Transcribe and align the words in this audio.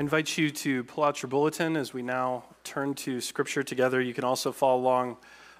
I 0.00 0.02
invite 0.02 0.38
you 0.38 0.50
to 0.50 0.82
pull 0.84 1.04
out 1.04 1.20
your 1.20 1.28
bulletin 1.28 1.76
as 1.76 1.92
we 1.92 2.00
now 2.00 2.44
turn 2.64 2.94
to 2.94 3.20
Scripture 3.20 3.62
together. 3.62 4.00
You 4.00 4.14
can 4.14 4.24
also 4.24 4.50
follow 4.50 4.80
along 4.80 5.18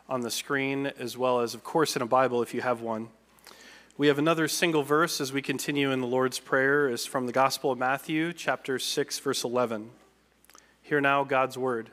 on 0.08 0.22
the 0.22 0.30
screen, 0.30 0.87
as 0.98 1.14
well 1.19 1.40
as, 1.40 1.53
of 1.53 1.62
course, 1.62 1.94
in 1.94 2.01
a 2.01 2.06
Bible 2.06 2.40
if 2.40 2.54
you 2.54 2.62
have 2.62 2.80
one. 2.80 3.11
We 3.98 4.06
have 4.06 4.18
another 4.18 4.48
single 4.48 4.82
verse 4.82 5.21
as 5.21 5.30
we 5.30 5.42
continue 5.42 5.90
in 5.90 6.00
the 6.00 6.06
Lord's 6.06 6.38
Prayer, 6.38 6.88
is 6.88 7.04
from 7.04 7.26
the 7.26 7.32
Gospel 7.32 7.71
of 7.71 7.78
Matthew, 7.78 8.32
chapter 8.32 8.78
6, 8.78 9.18
verse 9.18 9.45
11. 9.45 9.90
Hear 10.81 11.03
now 11.03 11.22
God's 11.22 11.59
word. 11.59 11.91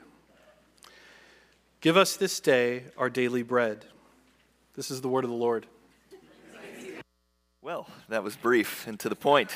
Give 1.82 1.98
us 1.98 2.16
this 2.16 2.40
day 2.40 2.84
our 2.96 3.10
daily 3.10 3.42
bread. 3.42 3.84
This 4.74 4.90
is 4.90 5.02
the 5.02 5.08
word 5.10 5.24
of 5.24 5.30
the 5.30 5.36
Lord. 5.36 5.66
Well, 7.60 7.86
that 8.08 8.24
was 8.24 8.36
brief 8.36 8.86
and 8.86 8.98
to 9.00 9.10
the 9.10 9.16
point 9.16 9.54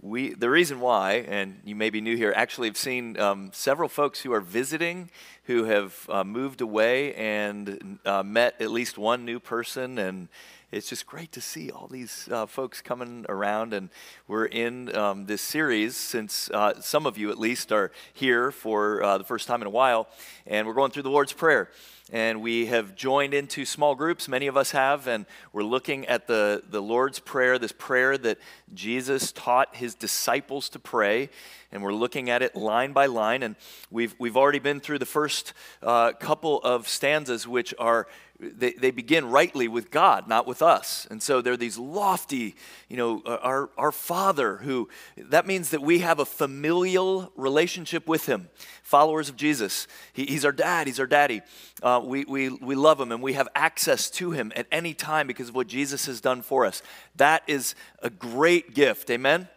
we 0.00 0.34
the 0.34 0.50
reason 0.50 0.78
why 0.80 1.24
and 1.28 1.60
you 1.64 1.74
may 1.74 1.88
be 1.88 2.00
new 2.00 2.16
here 2.16 2.32
actually 2.36 2.68
have 2.68 2.76
seen 2.76 3.18
um, 3.18 3.50
several 3.52 3.88
folks 3.88 4.20
who 4.20 4.32
are 4.32 4.40
visiting 4.40 5.10
who 5.44 5.64
have 5.64 6.06
uh, 6.10 6.22
moved 6.22 6.60
away 6.60 7.14
and 7.14 7.98
uh, 8.04 8.22
met 8.22 8.60
at 8.60 8.70
least 8.70 8.98
one 8.98 9.24
new 9.24 9.40
person 9.40 9.98
and 9.98 10.28
it's 10.70 10.88
just 10.88 11.06
great 11.06 11.32
to 11.32 11.40
see 11.40 11.70
all 11.70 11.86
these 11.86 12.28
uh, 12.30 12.44
folks 12.44 12.82
coming 12.82 13.24
around 13.28 13.72
and 13.72 13.88
we're 14.28 14.46
in 14.46 14.94
um, 14.94 15.24
this 15.26 15.40
series 15.40 15.96
since 15.96 16.50
uh, 16.50 16.78
some 16.80 17.06
of 17.06 17.16
you 17.16 17.30
at 17.30 17.38
least 17.38 17.72
are 17.72 17.90
here 18.12 18.50
for 18.50 19.02
uh, 19.02 19.16
the 19.16 19.24
first 19.24 19.48
time 19.48 19.62
in 19.62 19.66
a 19.66 19.70
while 19.70 20.08
and 20.46 20.66
we're 20.66 20.74
going 20.74 20.90
through 20.90 21.04
the 21.04 21.10
lord's 21.10 21.32
prayer 21.32 21.70
and 22.12 22.40
we 22.40 22.66
have 22.66 22.94
joined 22.94 23.34
into 23.34 23.64
small 23.64 23.94
groups 23.94 24.28
many 24.28 24.46
of 24.46 24.56
us 24.56 24.70
have 24.70 25.06
and 25.08 25.26
we're 25.52 25.62
looking 25.62 26.06
at 26.06 26.26
the, 26.26 26.62
the 26.70 26.80
lord's 26.80 27.18
prayer 27.18 27.58
this 27.58 27.72
prayer 27.72 28.16
that 28.16 28.38
jesus 28.74 29.32
taught 29.32 29.74
his 29.76 29.94
disciples 29.94 30.68
to 30.68 30.78
pray 30.78 31.28
and 31.76 31.84
we're 31.84 31.92
looking 31.92 32.30
at 32.30 32.42
it 32.42 32.56
line 32.56 32.92
by 32.92 33.06
line 33.06 33.42
and 33.42 33.54
we've, 33.90 34.16
we've 34.18 34.36
already 34.36 34.58
been 34.58 34.80
through 34.80 34.98
the 34.98 35.06
first 35.06 35.52
uh, 35.82 36.12
couple 36.12 36.60
of 36.62 36.88
stanzas 36.88 37.46
which 37.46 37.74
are 37.78 38.08
they, 38.38 38.72
they 38.72 38.90
begin 38.90 39.30
rightly 39.30 39.66
with 39.66 39.90
God, 39.90 40.28
not 40.28 40.46
with 40.46 40.60
us. 40.60 41.06
And 41.10 41.22
so 41.22 41.40
they're 41.40 41.56
these 41.56 41.78
lofty, 41.78 42.54
you 42.88 42.96
know, 42.96 43.22
uh, 43.24 43.38
our, 43.42 43.70
our 43.78 43.92
Father, 43.92 44.58
who 44.58 44.88
that 45.16 45.46
means 45.46 45.70
that 45.70 45.80
we 45.80 46.00
have 46.00 46.18
a 46.18 46.26
familial 46.26 47.32
relationship 47.34 48.06
with 48.06 48.26
Him, 48.26 48.48
followers 48.82 49.28
of 49.30 49.36
Jesus. 49.36 49.86
He, 50.12 50.26
he's 50.26 50.44
our 50.44 50.52
dad, 50.52 50.86
He's 50.86 51.00
our 51.00 51.06
daddy. 51.06 51.40
Uh, 51.82 52.02
we, 52.04 52.24
we, 52.24 52.50
we 52.50 52.74
love 52.74 53.00
Him 53.00 53.10
and 53.10 53.22
we 53.22 53.32
have 53.34 53.48
access 53.54 54.10
to 54.10 54.32
Him 54.32 54.52
at 54.54 54.66
any 54.70 54.92
time 54.92 55.26
because 55.26 55.48
of 55.48 55.54
what 55.54 55.66
Jesus 55.66 56.04
has 56.06 56.20
done 56.20 56.42
for 56.42 56.66
us. 56.66 56.82
That 57.16 57.42
is 57.46 57.74
a 58.02 58.10
great 58.10 58.74
gift. 58.74 59.10
Amen? 59.10 59.48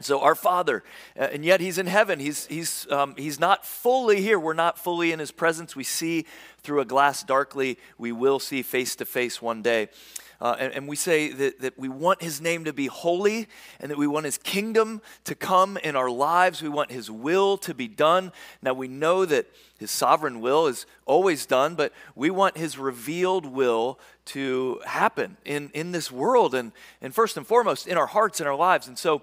So 0.00 0.20
our 0.20 0.34
Father, 0.34 0.82
uh, 1.18 1.24
and 1.32 1.44
yet 1.44 1.60
He's 1.60 1.78
in 1.78 1.86
heaven. 1.86 2.18
He's 2.18 2.46
He's 2.46 2.86
um, 2.90 3.14
He's 3.16 3.40
not 3.40 3.64
fully 3.64 4.20
here. 4.20 4.38
We're 4.38 4.54
not 4.54 4.78
fully 4.78 5.12
in 5.12 5.18
His 5.18 5.30
presence. 5.30 5.74
We 5.74 5.84
see 5.84 6.26
through 6.58 6.80
a 6.80 6.84
glass 6.84 7.22
darkly. 7.22 7.78
We 7.96 8.12
will 8.12 8.38
see 8.40 8.62
face 8.62 8.96
to 8.96 9.04
face 9.04 9.40
one 9.40 9.62
day. 9.62 9.88
Uh, 10.40 10.54
and, 10.58 10.72
and, 10.74 10.88
we 10.88 10.96
say 10.96 11.32
that, 11.32 11.60
that 11.60 11.78
we 11.78 11.88
want 11.88 12.20
his 12.20 12.42
name 12.42 12.64
to 12.64 12.72
be 12.72 12.86
holy 12.86 13.48
and 13.80 13.90
that 13.90 13.96
we 13.96 14.06
want 14.06 14.26
his 14.26 14.36
kingdom 14.36 15.00
to 15.24 15.34
come 15.34 15.78
in 15.78 15.96
our 15.96 16.10
lives. 16.10 16.60
We 16.60 16.68
want 16.68 16.90
his 16.92 17.10
will 17.10 17.56
to 17.58 17.72
be 17.72 17.88
done. 17.88 18.32
Now, 18.60 18.74
we 18.74 18.86
know 18.86 19.24
that 19.24 19.46
his 19.78 19.90
sovereign 19.90 20.42
will 20.42 20.66
is 20.66 20.84
always 21.06 21.46
done, 21.46 21.74
but 21.74 21.90
we 22.14 22.28
want 22.28 22.58
his 22.58 22.76
revealed 22.76 23.46
will 23.46 23.98
to 24.26 24.80
happen 24.84 25.38
in, 25.46 25.70
in 25.72 25.92
this 25.92 26.12
world 26.12 26.54
and, 26.54 26.72
and 27.00 27.14
first 27.14 27.38
and 27.38 27.46
foremost 27.46 27.86
in 27.86 27.96
our 27.96 28.06
hearts 28.06 28.38
and 28.38 28.48
our 28.48 28.56
lives. 28.56 28.88
And 28.88 28.98
so, 28.98 29.22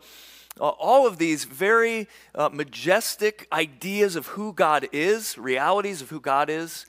uh, 0.60 0.70
all 0.70 1.08
of 1.08 1.18
these 1.18 1.46
very 1.46 2.08
uh, 2.36 2.50
majestic 2.50 3.48
ideas 3.52 4.16
of 4.16 4.28
who 4.28 4.54
God 4.54 4.88
is, 4.92 5.38
realities 5.38 6.02
of 6.02 6.10
who 6.10 6.20
God 6.20 6.50
is, 6.50 6.86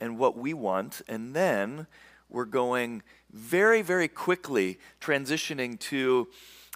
and 0.00 0.18
what 0.18 0.36
we 0.36 0.54
want. 0.54 1.02
And 1.08 1.34
then 1.34 1.86
we're 2.30 2.44
going 2.46 3.02
very, 3.32 3.82
very 3.82 4.08
quickly 4.08 4.78
transitioning 5.00 5.78
to 5.78 6.28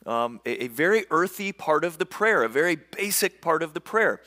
um, 0.04 0.40
a, 0.44 0.64
a, 0.64 0.68
very 0.68 1.06
earthy 1.10 1.52
part 1.52 1.84
of 1.84 1.98
the 1.98 2.06
prayer, 2.06 2.42
a 2.42 2.48
very 2.48 2.76
basic 2.76 3.40
part 3.40 3.62
of 3.62 3.72
the 3.72 3.80
prayer. 3.80 4.20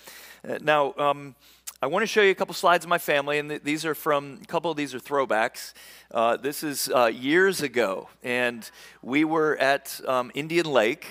Uh, 0.47 0.57
now, 0.61 0.93
um, 0.97 1.35
I 1.81 1.87
want 1.87 2.03
to 2.03 2.07
show 2.07 2.21
you 2.21 2.31
a 2.31 2.35
couple 2.35 2.53
slides 2.53 2.83
of 2.83 2.89
my 2.89 2.97
family, 2.97 3.39
and 3.39 3.49
th- 3.49 3.63
these 3.63 3.85
are 3.85 3.95
from 3.95 4.39
a 4.41 4.45
couple 4.47 4.69
of 4.69 4.75
these 4.75 4.93
are 4.93 4.99
throwbacks. 4.99 5.73
Uh, 6.11 6.35
this 6.35 6.63
is 6.63 6.89
uh, 6.89 7.05
years 7.05 7.61
ago, 7.61 8.09
and 8.23 8.69
we 9.01 9.23
were 9.23 9.55
at 9.57 10.01
um, 10.05 10.31
Indian 10.33 10.65
Lake 10.65 11.07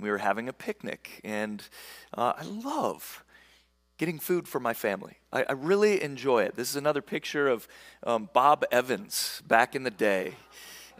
we 0.00 0.10
were 0.10 0.18
having 0.18 0.48
a 0.48 0.52
picnic, 0.52 1.20
and 1.24 1.62
uh, 2.16 2.32
I 2.36 2.44
love 2.44 3.24
getting 3.98 4.18
food 4.18 4.48
for 4.48 4.60
my 4.60 4.72
family. 4.72 5.18
I, 5.32 5.44
I, 5.48 5.52
really 5.52 6.02
enjoy 6.02 6.44
it. 6.44 6.56
This 6.56 6.70
is 6.70 6.76
another 6.76 7.02
picture 7.02 7.48
of 7.48 7.68
um, 8.04 8.30
Bob 8.32 8.64
Evans 8.72 9.42
back 9.46 9.76
in 9.76 9.82
the 9.82 9.90
day, 9.90 10.34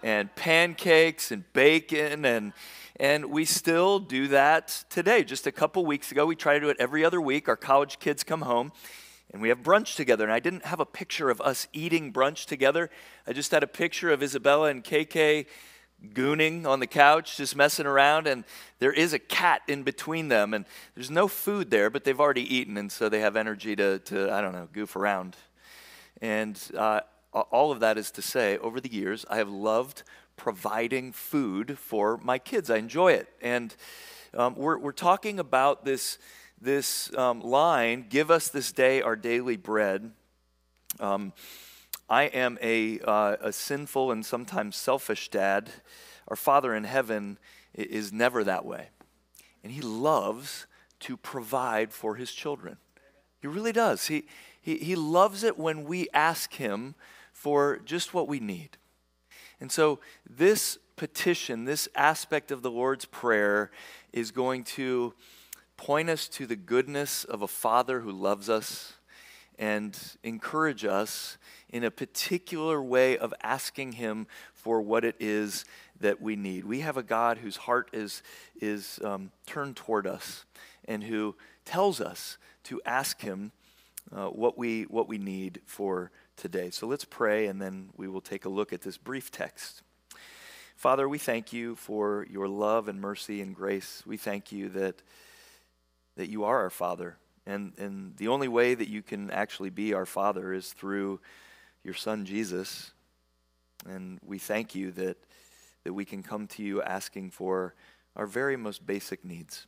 and 0.02 0.34
pancakes 0.36 1.30
and 1.30 1.50
bacon, 1.52 2.24
and 2.24 2.52
and 2.96 3.26
we 3.26 3.46
still 3.46 3.98
do 3.98 4.28
that 4.28 4.84
today. 4.90 5.24
Just 5.24 5.46
a 5.46 5.52
couple 5.52 5.86
weeks 5.86 6.12
ago, 6.12 6.26
we 6.26 6.36
try 6.36 6.54
to 6.54 6.60
do 6.60 6.68
it 6.68 6.76
every 6.78 7.02
other 7.02 7.20
week. 7.20 7.48
Our 7.48 7.56
college 7.56 7.98
kids 7.98 8.22
come 8.22 8.42
home, 8.42 8.72
and 9.32 9.40
we 9.40 9.48
have 9.48 9.62
brunch 9.62 9.96
together. 9.96 10.24
And 10.24 10.32
I 10.32 10.40
didn't 10.40 10.66
have 10.66 10.80
a 10.80 10.86
picture 10.86 11.30
of 11.30 11.40
us 11.40 11.68
eating 11.72 12.12
brunch 12.12 12.44
together. 12.44 12.90
I 13.26 13.32
just 13.32 13.50
had 13.50 13.62
a 13.62 13.66
picture 13.66 14.10
of 14.10 14.22
Isabella 14.22 14.68
and 14.68 14.84
KK 14.84 15.46
gooning 16.14 16.66
on 16.66 16.80
the 16.80 16.86
couch, 16.86 17.36
just 17.36 17.54
messing 17.56 17.86
around, 17.86 18.26
and 18.26 18.44
there 18.78 18.92
is 18.92 19.12
a 19.12 19.18
cat 19.18 19.62
in 19.68 19.82
between 19.82 20.28
them, 20.28 20.54
and 20.54 20.64
there's 20.94 21.10
no 21.10 21.28
food 21.28 21.70
there, 21.70 21.90
but 21.90 22.04
they've 22.04 22.20
already 22.20 22.54
eaten, 22.54 22.76
and 22.76 22.90
so 22.90 23.08
they 23.08 23.20
have 23.20 23.36
energy 23.36 23.76
to, 23.76 23.98
to 24.00 24.32
I 24.32 24.40
don't 24.40 24.52
know, 24.52 24.68
goof 24.72 24.96
around. 24.96 25.36
And 26.20 26.60
uh, 26.76 27.00
all 27.32 27.72
of 27.72 27.80
that 27.80 27.98
is 27.98 28.10
to 28.12 28.22
say, 28.22 28.58
over 28.58 28.80
the 28.80 28.92
years, 28.92 29.24
I 29.30 29.36
have 29.36 29.48
loved 29.48 30.02
providing 30.36 31.12
food 31.12 31.78
for 31.78 32.16
my 32.18 32.38
kids. 32.38 32.70
I 32.70 32.76
enjoy 32.76 33.12
it. 33.12 33.28
And 33.42 33.74
um, 34.34 34.54
we're, 34.56 34.78
we're 34.78 34.92
talking 34.92 35.38
about 35.38 35.84
this, 35.84 36.18
this 36.60 37.14
um, 37.16 37.40
line 37.40 38.06
give 38.08 38.30
us 38.30 38.48
this 38.48 38.72
day 38.72 39.02
our 39.02 39.16
daily 39.16 39.56
bread. 39.56 40.12
Um, 40.98 41.32
I 42.10 42.24
am 42.24 42.58
a, 42.60 42.98
uh, 43.00 43.36
a 43.40 43.52
sinful 43.52 44.10
and 44.10 44.26
sometimes 44.26 44.74
selfish 44.74 45.28
dad. 45.28 45.70
Our 46.26 46.34
Father 46.34 46.74
in 46.74 46.82
heaven 46.82 47.38
is 47.72 48.12
never 48.12 48.42
that 48.42 48.66
way. 48.66 48.88
And 49.62 49.72
He 49.72 49.80
loves 49.80 50.66
to 51.00 51.16
provide 51.16 51.92
for 51.92 52.16
His 52.16 52.32
children. 52.32 52.78
He 53.40 53.46
really 53.46 53.70
does. 53.70 54.08
He, 54.08 54.24
he, 54.60 54.78
he 54.78 54.96
loves 54.96 55.44
it 55.44 55.56
when 55.56 55.84
we 55.84 56.08
ask 56.12 56.54
Him 56.54 56.96
for 57.32 57.78
just 57.78 58.12
what 58.12 58.26
we 58.26 58.40
need. 58.40 58.76
And 59.60 59.70
so, 59.70 60.00
this 60.28 60.78
petition, 60.96 61.64
this 61.64 61.88
aspect 61.94 62.50
of 62.50 62.62
the 62.62 62.72
Lord's 62.72 63.04
Prayer, 63.04 63.70
is 64.12 64.32
going 64.32 64.64
to 64.64 65.14
point 65.76 66.10
us 66.10 66.26
to 66.28 66.46
the 66.46 66.56
goodness 66.56 67.22
of 67.22 67.42
a 67.42 67.48
Father 67.48 68.00
who 68.00 68.10
loves 68.10 68.50
us 68.50 68.94
and 69.60 69.96
encourage 70.24 70.84
us 70.84 71.38
in 71.70 71.84
a 71.84 71.90
particular 71.90 72.82
way 72.82 73.16
of 73.16 73.32
asking 73.42 73.92
Him 73.92 74.26
for 74.52 74.80
what 74.80 75.04
it 75.04 75.16
is 75.18 75.64
that 76.00 76.20
we 76.20 76.36
need. 76.36 76.64
We 76.64 76.80
have 76.80 76.96
a 76.96 77.02
God 77.02 77.38
whose 77.38 77.56
heart 77.56 77.90
is, 77.92 78.22
is 78.60 78.98
um, 79.04 79.30
turned 79.46 79.76
toward 79.76 80.06
us 80.06 80.44
and 80.86 81.04
who 81.04 81.36
tells 81.64 82.00
us 82.00 82.38
to 82.64 82.80
ask 82.84 83.20
Him 83.20 83.52
uh, 84.12 84.26
what, 84.26 84.58
we, 84.58 84.82
what 84.84 85.08
we 85.08 85.18
need 85.18 85.60
for 85.66 86.10
today. 86.36 86.70
So 86.70 86.86
let's 86.86 87.04
pray 87.04 87.46
and 87.46 87.60
then 87.60 87.90
we 87.96 88.08
will 88.08 88.20
take 88.20 88.44
a 88.44 88.48
look 88.48 88.72
at 88.72 88.82
this 88.82 88.98
brief 88.98 89.30
text. 89.30 89.82
Father, 90.76 91.08
we 91.08 91.18
thank 91.18 91.52
you 91.52 91.76
for 91.76 92.26
your 92.30 92.48
love 92.48 92.88
and 92.88 93.00
mercy 93.00 93.42
and 93.42 93.54
grace. 93.54 94.02
We 94.06 94.16
thank 94.16 94.50
you 94.50 94.70
that, 94.70 95.02
that 96.16 96.30
you 96.30 96.44
are 96.44 96.60
our 96.60 96.70
Father. 96.70 97.18
And, 97.46 97.72
and 97.78 98.16
the 98.16 98.28
only 98.28 98.48
way 98.48 98.74
that 98.74 98.88
you 98.88 99.02
can 99.02 99.30
actually 99.30 99.70
be 99.70 99.92
our 99.92 100.06
Father 100.06 100.52
is 100.54 100.72
through 100.72 101.20
your 101.84 101.94
son 101.94 102.24
Jesus. 102.24 102.92
And 103.88 104.18
we 104.24 104.38
thank 104.38 104.74
you 104.74 104.90
that, 104.92 105.16
that 105.84 105.92
we 105.92 106.04
can 106.04 106.22
come 106.22 106.46
to 106.48 106.62
you 106.62 106.82
asking 106.82 107.30
for 107.30 107.74
our 108.16 108.26
very 108.26 108.56
most 108.56 108.86
basic 108.86 109.24
needs. 109.24 109.66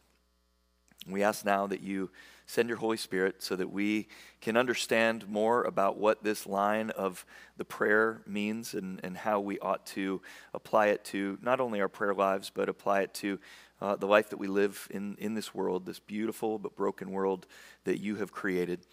We 1.09 1.23
ask 1.23 1.44
now 1.44 1.67
that 1.67 1.81
you 1.81 2.11
send 2.47 2.69
your 2.69 2.79
Holy 2.79 2.97
Spirit 2.97 3.43
so 3.43 3.56
that 3.56 3.73
we 3.73 4.09
can 4.41 4.56
understand 4.56 5.29
more 5.29 5.64
about 5.64 5.99
what 5.99 6.23
this 6.23 6.47
line 6.47 6.91
of 6.91 7.25
the 7.56 7.64
prayer 7.64 8.23
means 8.26 8.75
and, 8.75 9.00
and 9.03 9.17
how 9.17 9.41
we 9.41 9.59
ought 9.59 9.85
to 9.87 10.20
apply 10.55 10.88
it 10.88 11.05
to 11.06 11.38
not 11.43 11.61
only 11.61 11.81
our 11.81 11.88
prayer 11.88 12.14
lives, 12.14 12.53
but 12.55 12.69
apply 12.69 13.00
it 13.00 13.14
to 13.14 13.41
uh, 13.81 13.97
the 13.97 14.06
life 14.06 14.31
that 14.31 14.37
we 14.37 14.47
live 14.47 14.87
in, 14.91 15.17
in 15.19 15.35
this 15.35 15.53
world, 15.53 15.87
this 15.87 15.99
beautiful 15.99 16.59
but 16.59 16.76
broken 16.76 17.11
world 17.11 17.47
that 17.85 18.00
you 18.00 18.17
have 18.17 18.31
created. 18.31 18.87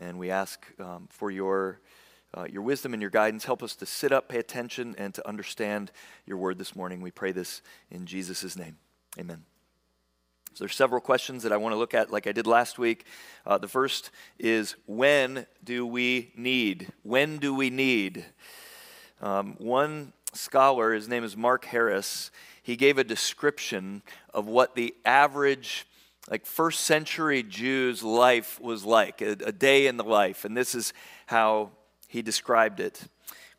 And 0.00 0.18
we 0.18 0.30
ask 0.30 0.66
um, 0.78 1.08
for 1.10 1.30
your 1.30 1.80
uh, 2.36 2.46
your 2.50 2.62
wisdom 2.62 2.92
and 2.92 3.00
your 3.00 3.10
guidance. 3.10 3.44
Help 3.44 3.62
us 3.62 3.74
to 3.76 3.86
sit 3.86 4.12
up, 4.12 4.28
pay 4.28 4.38
attention, 4.38 4.94
and 4.98 5.14
to 5.14 5.26
understand 5.26 5.90
your 6.26 6.36
word 6.36 6.58
this 6.58 6.76
morning. 6.76 7.00
We 7.00 7.10
pray 7.10 7.32
this 7.32 7.62
in 7.90 8.06
Jesus' 8.06 8.56
name. 8.56 8.76
Amen. 9.18 9.44
So 10.54 10.64
there's 10.64 10.74
several 10.74 11.00
questions 11.00 11.42
that 11.44 11.52
I 11.52 11.56
want 11.56 11.72
to 11.72 11.78
look 11.78 11.94
at, 11.94 12.10
like 12.10 12.26
I 12.26 12.32
did 12.32 12.46
last 12.46 12.78
week. 12.78 13.04
Uh, 13.46 13.58
the 13.58 13.68
first 13.68 14.10
is 14.38 14.74
when 14.86 15.46
do 15.62 15.86
we 15.86 16.32
need? 16.36 16.92
When 17.02 17.38
do 17.38 17.54
we 17.54 17.70
need? 17.70 18.24
Um, 19.20 19.54
one 19.58 20.12
scholar, 20.32 20.92
his 20.92 21.08
name 21.08 21.24
is 21.24 21.36
Mark 21.36 21.64
Harris, 21.66 22.30
he 22.62 22.76
gave 22.76 22.98
a 22.98 23.04
description 23.04 24.02
of 24.34 24.46
what 24.46 24.74
the 24.74 24.94
average 25.04 25.86
like 26.30 26.44
first 26.44 26.80
century 26.80 27.42
Jews' 27.42 28.02
life 28.02 28.60
was 28.60 28.84
like, 28.84 29.22
a, 29.22 29.30
a 29.46 29.52
day 29.52 29.86
in 29.86 29.96
the 29.96 30.04
life. 30.04 30.44
And 30.44 30.56
this 30.56 30.74
is 30.74 30.92
how 31.26 31.70
he 32.08 32.22
described 32.22 32.80
it. 32.80 33.04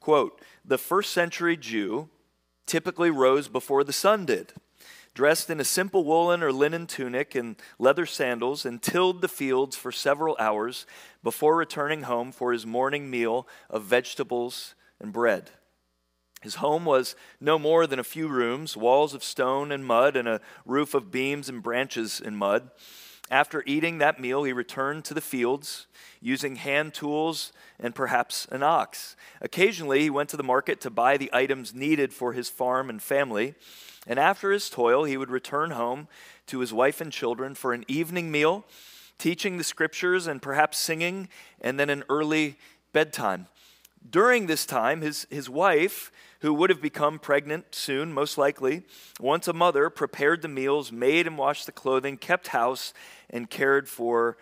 Quote, 0.01 0.42
the 0.66 0.78
first 0.78 1.13
century 1.13 1.56
Jew 1.56 2.10
typically 2.66 3.10
rose 3.10 3.48
before 3.48 3.84
the 3.84 3.94
sun 3.94 4.25
did, 4.25 4.54
dressed 5.13 5.50
in 5.50 5.60
a 5.60 5.63
simple 5.63 6.04
woolen 6.04 6.44
or 6.44 6.51
linen 6.51 6.88
tunic 6.88 7.36
and 7.36 7.56
leather 7.78 8.06
sandals, 8.06 8.66
and 8.66 8.81
tilled 8.81 9.22
the 9.22 9.28
fields 9.28 9.75
for 9.75 9.92
several 9.92 10.36
hours 10.40 10.86
before 11.24 11.56
returning 11.56 12.04
home 12.04 12.31
for 12.31 12.51
his 12.51 12.66
morning 12.66 13.10
meal 13.10 13.48
of 13.69 13.84
vegetables 13.84 14.75
and 15.00 15.13
bread. 15.13 15.51
His 16.42 16.56
home 16.56 16.86
was 16.86 17.16
no 17.42 17.60
more 17.60 17.86
than 17.86 18.00
a 18.00 18.04
few 18.04 18.28
rooms, 18.28 18.78
walls 18.78 19.13
of 19.13 19.24
stone 19.24 19.72
and 19.72 19.86
mud, 19.86 20.16
and 20.16 20.28
a 20.28 20.42
roof 20.66 20.94
of 20.94 21.12
beams 21.12 21.50
and 21.50 21.62
branches 21.62 22.22
and 22.24 22.38
mud. 22.38 22.72
After 23.31 23.64
eating 23.66 24.00
that 24.00 24.20
meal, 24.20 24.44
he 24.44 24.54
returned 24.54 25.06
to 25.06 25.14
the 25.14 25.22
fields 25.22 25.86
using 26.20 26.56
hand 26.56 26.94
tools 26.94 27.54
and 27.80 27.94
perhaps 27.94 28.48
an 28.52 28.64
ox. 28.64 29.16
Occasionally, 29.42 30.02
he 30.02 30.10
went 30.10 30.30
to 30.30 30.38
the 30.38 30.44
market 30.44 30.81
to 30.81 30.90
buy 30.90 31.16
the 31.16 31.30
items 31.31 31.74
needed 31.74 32.12
for 32.12 32.34
his 32.34 32.50
farm 32.50 32.90
and 32.90 33.02
family. 33.02 33.54
And 34.08 34.18
after 34.18 34.52
his 34.52 34.70
toil, 34.70 35.04
he 35.04 35.18
would 35.18 35.30
return 35.30 35.72
home 35.72 36.08
to 36.48 36.60
his 36.60 36.74
wife 36.74 37.00
and 37.00 37.12
children 37.12 37.54
for 37.54 37.74
an 37.74 37.86
evening 37.88 38.31
meal, 38.31 38.66
teaching 39.20 39.58
the 39.58 39.64
scriptures 39.64 40.25
and 40.25 40.42
perhaps 40.42 40.80
singing, 40.80 41.30
and 41.62 41.80
then 41.80 41.90
an 41.90 42.04
early 42.10 42.58
bedtime. 42.94 43.48
During 44.10 44.48
this 44.48 44.66
time, 44.66 45.02
his, 45.02 45.28
his 45.30 45.50
wife 45.50 46.12
who 46.39 46.53
would 46.53 46.69
have 46.69 46.81
become 46.81 47.19
pregnant 47.19 47.75
soon, 47.75 48.13
most 48.13 48.38
likely, 48.38 48.83
once 49.19 49.47
a 49.47 49.53
mother, 49.53 49.89
prepared 49.89 50.41
the 50.41 50.47
meals, 50.47 50.91
made 50.91 51.27
and 51.27 51.38
washed 51.38 51.65
the 51.65 51.71
clothing, 51.71 52.18
kept 52.18 52.47
house, 52.47 52.94
and 53.30 53.50
cared 53.50 53.89
for 53.89 54.38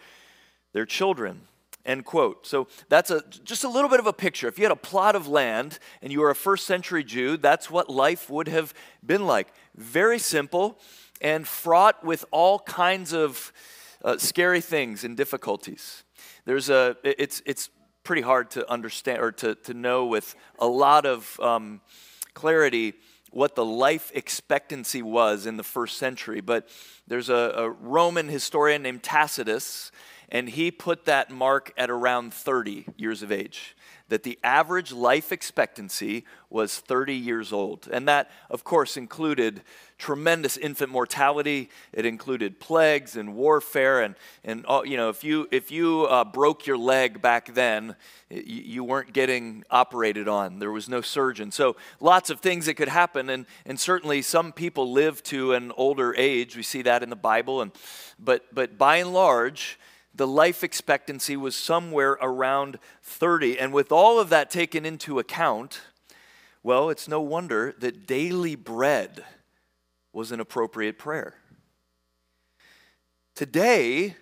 their 0.74 0.86
children. 0.86 1.42
End 1.86 2.04
quote. 2.04 2.46
So 2.46 2.68
that's 2.90 3.10
a, 3.10 3.24
just 3.44 3.64
a 3.64 3.70
little 3.70 3.90
bit 3.90 4.00
of 4.00 4.08
a 4.08 4.14
picture. 4.14 4.48
If 4.48 4.60
you 4.60 4.66
had 4.66 4.74
a 4.74 4.76
plot 4.76 5.16
of 5.16 5.28
land 5.28 5.80
and 6.02 6.12
you 6.12 6.20
were 6.20 6.30
a 6.30 6.36
first 6.36 6.66
century 6.66 7.04
Jew, 7.04 7.38
that's 7.38 7.72
what 7.72 7.90
life 7.90 8.30
would 8.30 8.50
have 8.50 8.74
been 9.06 9.26
like. 9.26 9.48
Very 9.76 10.20
simple 10.20 10.78
and 11.22 11.48
fraught 11.48 12.04
with 12.04 12.26
all 12.30 12.60
kinds 12.60 13.14
of 13.14 13.54
uh, 14.04 14.18
scary 14.18 14.62
things 14.62 15.04
and 15.04 15.16
difficulties. 15.16 16.04
There's 16.46 16.70
a, 16.70 16.98
it's, 17.04 17.42
it's 17.46 17.70
pretty 18.08 18.22
hard 18.22 18.50
to 18.50 18.72
understand 18.72 19.22
or 19.22 19.34
to, 19.34 19.54
to 19.54 19.74
know 19.74 20.06
with 20.06 20.34
a 20.60 20.66
lot 20.66 21.06
of 21.06 21.38
um, 21.42 21.82
clarity 22.34 22.94
what 23.32 23.54
the 23.54 23.66
life 23.66 24.14
expectancy 24.16 25.02
was 25.02 25.46
in 25.46 25.58
the 25.58 25.64
first 25.64 25.98
century. 25.98 26.40
But 26.40 26.70
there's 27.06 27.28
a, 27.28 27.54
a 27.58 27.70
Roman 27.70 28.30
historian 28.30 28.82
named 28.82 29.04
Tacitus, 29.04 29.92
and 30.30 30.50
he 30.50 30.72
put 30.72 31.06
that 31.06 31.32
mark 31.32 31.74
at 31.78 31.90
around 31.90 32.34
30 32.34 32.86
years 32.98 33.24
of 33.24 33.32
age 33.32 33.76
that 34.10 34.24
the 34.24 34.40
average 34.44 34.92
life 34.92 35.32
expectancy 35.32 36.24
was 36.50 36.78
30 36.80 37.14
years 37.14 37.52
old. 37.52 37.90
And 37.92 38.08
that, 38.08 38.32
of 38.50 38.64
course, 38.64 38.96
included 38.96 39.62
tremendous 39.98 40.56
infant 40.56 40.92
mortality. 40.92 41.70
It 41.92 42.06
included 42.06 42.60
plagues 42.60 43.18
and 43.18 43.36
warfare. 43.36 44.02
And, 44.02 44.16
and 44.46 44.66
all, 44.66 44.86
you 44.86 44.96
know, 44.96 45.10
if 45.10 45.24
you, 45.26 45.48
if 45.52 45.72
you 45.72 46.06
uh, 46.06 46.24
broke 46.24 46.66
your 46.66 46.78
leg 46.78 47.22
back 47.22 47.54
then, 47.54 47.98
you, 48.30 48.42
you 48.44 48.84
weren't 48.84 49.12
getting 49.12 49.66
operated 49.70 50.30
on. 50.30 50.60
There 50.60 50.72
was 50.72 50.88
no 50.88 51.02
surgeon. 51.02 51.52
So 51.52 51.76
lots 52.00 52.30
of 52.30 52.40
things 52.40 52.68
that 52.68 52.76
could 52.76 52.88
happen. 52.88 53.30
And, 53.30 53.46
and 53.66 53.78
certainly 53.78 54.22
some 54.22 54.54
people 54.54 54.92
live 54.92 55.22
to 55.24 55.54
an 55.54 55.74
older 55.76 56.16
age. 56.16 56.56
We 56.56 56.64
see 56.64 56.84
that 56.84 57.04
in 57.04 57.10
the 57.10 57.18
Bible. 57.18 57.62
And, 57.62 57.72
but, 58.18 58.46
but 58.56 58.78
by 58.78 58.98
and 58.98 59.12
large, 59.12 59.78
the 60.18 60.28
life 60.28 60.64
expectancy 60.64 61.38
was 61.38 61.56
somewhere 61.56 62.18
around 62.22 62.80
30. 63.04 63.60
And 63.60 63.72
with 63.72 63.92
all 63.92 64.20
of 64.20 64.30
that 64.30 64.50
taken 64.50 64.86
into 64.86 65.20
account, 65.20 65.82
well, 66.64 66.90
it's 66.90 67.08
no 67.08 67.22
wonder 67.22 67.74
that 67.80 68.08
daily 68.08 68.56
bread 68.56 69.24
was 70.12 70.32
an 70.32 70.40
appropriate 70.40 70.98
prayer. 70.98 71.36
Today, 73.36 74.16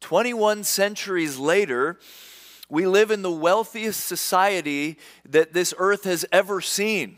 21 0.00 0.62
centuries 0.64 1.36
later, 1.38 1.98
we 2.68 2.86
live 2.86 3.10
in 3.10 3.22
the 3.22 3.32
wealthiest 3.32 4.04
society 4.04 4.96
that 5.28 5.52
this 5.52 5.74
earth 5.76 6.04
has 6.04 6.24
ever 6.30 6.60
seen. 6.60 7.16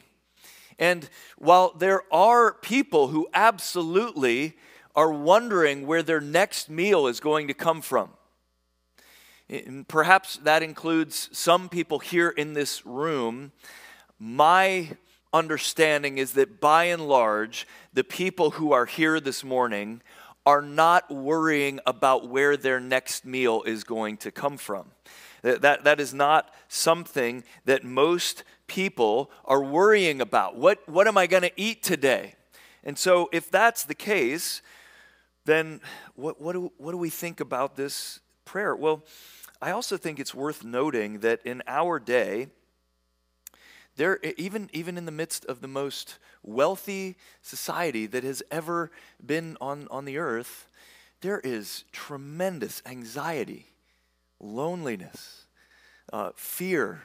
And 0.79 1.09
while 1.37 1.75
there 1.77 2.03
are 2.11 2.55
people 2.55 3.09
who 3.09 3.29
absolutely 3.35 4.57
are 4.97 5.13
wondering 5.13 5.87
where 5.87 6.03
their 6.03 6.21
next 6.21 6.71
meal 6.71 7.07
is 7.07 7.21
going 7.21 7.49
to 7.49 7.55
come 7.55 7.83
from, 7.83 8.09
and 9.53 9.87
perhaps 9.87 10.39
that 10.39 10.63
includes 10.63 11.29
some 11.33 11.69
people 11.69 11.99
here 11.99 12.31
in 12.31 12.55
this 12.55 12.87
room. 12.87 13.53
My 14.19 14.97
understanding 15.33 16.19
is 16.19 16.33
that 16.33 16.61
by 16.61 16.85
and 16.85 17.07
large, 17.07 17.67
the 17.93 18.05
people 18.05 18.53
who 18.53 18.73
are 18.73 18.87
here 18.87 19.21
this 19.21 19.45
morning 19.45 20.01
are 20.47 20.63
not 20.63 21.11
worrying 21.11 21.81
about 21.87 22.29
where 22.29 22.57
their 22.57 22.81
next 22.81 23.27
meal 23.27 23.63
is 23.65 23.85
going 23.85 24.17
to 24.19 24.31
come 24.31 24.57
from. 24.57 24.91
That, 25.43 25.61
that, 25.63 25.85
that 25.85 26.01
is 26.01 26.15
not 26.15 26.53
something 26.69 27.45
that 27.67 27.85
most 27.85 28.45
people 28.67 29.31
are 29.45 29.63
worrying 29.63 30.21
about. 30.21 30.57
What, 30.57 30.89
what 30.89 31.07
am 31.07 31.19
I 31.19 31.27
going 31.27 31.43
to 31.43 31.53
eat 31.57 31.83
today? 31.83 32.35
And 32.85 32.99
so, 32.99 33.29
if 33.33 33.51
that's 33.51 33.85
the 33.85 33.95
case, 33.95 34.63
then 35.45 35.81
what, 36.15 36.41
what, 36.41 36.55
do, 36.55 36.73
what 36.79 36.93
do 36.93 36.97
we 36.97 37.11
think 37.11 37.41
about 37.41 37.77
this 37.77 38.21
prayer? 38.45 38.75
Well, 38.75 39.05
I 39.63 39.71
also 39.71 39.97
think 39.97 40.19
it's 40.19 40.35
worth 40.35 40.65
noting 40.65 41.21
that 41.21 41.41
in 41.47 41.63
our 41.69 42.01
day, 42.01 42.49
there, 43.95 44.19
even, 44.37 44.69
even 44.73 44.99
in 44.99 45.05
the 45.05 45.13
midst 45.13 45.45
of 45.45 45.61
the 45.61 45.69
most 45.69 46.19
wealthy 46.43 47.17
society 47.43 48.07
that 48.07 48.25
has 48.25 48.43
ever 48.51 48.91
been 49.25 49.57
on, 49.61 49.87
on 49.89 50.05
the 50.05 50.19
earth, 50.19 50.67
there 51.21 51.39
is 51.39 51.85
tremendous 51.93 52.83
anxiety, 52.85 53.67
loneliness, 54.41 55.47
uh, 56.13 56.31
fear, 56.35 57.03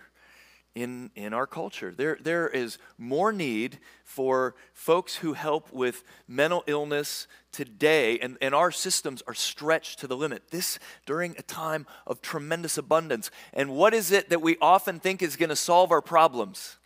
in, 0.78 1.10
in 1.16 1.34
our 1.34 1.48
culture. 1.48 1.92
There, 1.92 2.20
there 2.22 2.48
is 2.48 2.78
more 3.00 3.32
need 3.32 3.80
for 4.04 4.54
folks 4.74 5.16
who 5.16 5.34
help 5.34 5.74
with 5.74 6.04
mental 6.28 6.64
illness 6.68 7.28
today, 7.52 8.20
and, 8.20 8.38
and 8.42 8.54
our 8.54 8.70
systems 8.70 9.24
are 9.26 9.34
stretched 9.34 9.98
to 10.00 10.08
the 10.08 10.16
limit. 10.16 10.52
This 10.52 10.78
during 11.08 11.36
a 11.40 11.42
time 11.42 11.88
of 12.06 12.22
tremendous 12.22 12.78
abundance. 12.78 13.32
And 13.54 13.72
what 13.72 13.96
is 13.96 14.12
it 14.12 14.30
that 14.30 14.44
we 14.44 14.56
often 14.62 15.00
think 15.00 15.24
is 15.24 15.36
going 15.36 15.50
to 15.50 15.56
solve 15.56 15.92
our 15.92 16.02
problems? 16.02 16.78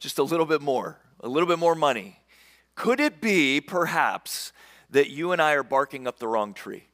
Just 0.00 0.18
a 0.18 0.24
little 0.24 0.46
bit 0.46 0.60
more, 0.60 0.98
a 1.20 1.28
little 1.28 1.48
bit 1.48 1.60
more 1.60 1.76
money. 1.76 2.18
Could 2.74 2.98
it 2.98 3.20
be, 3.20 3.60
perhaps, 3.60 4.52
that 4.90 5.10
you 5.10 5.30
and 5.30 5.40
I 5.40 5.52
are 5.52 5.62
barking 5.62 6.08
up 6.08 6.18
the 6.18 6.26
wrong 6.26 6.54
tree? 6.54 6.88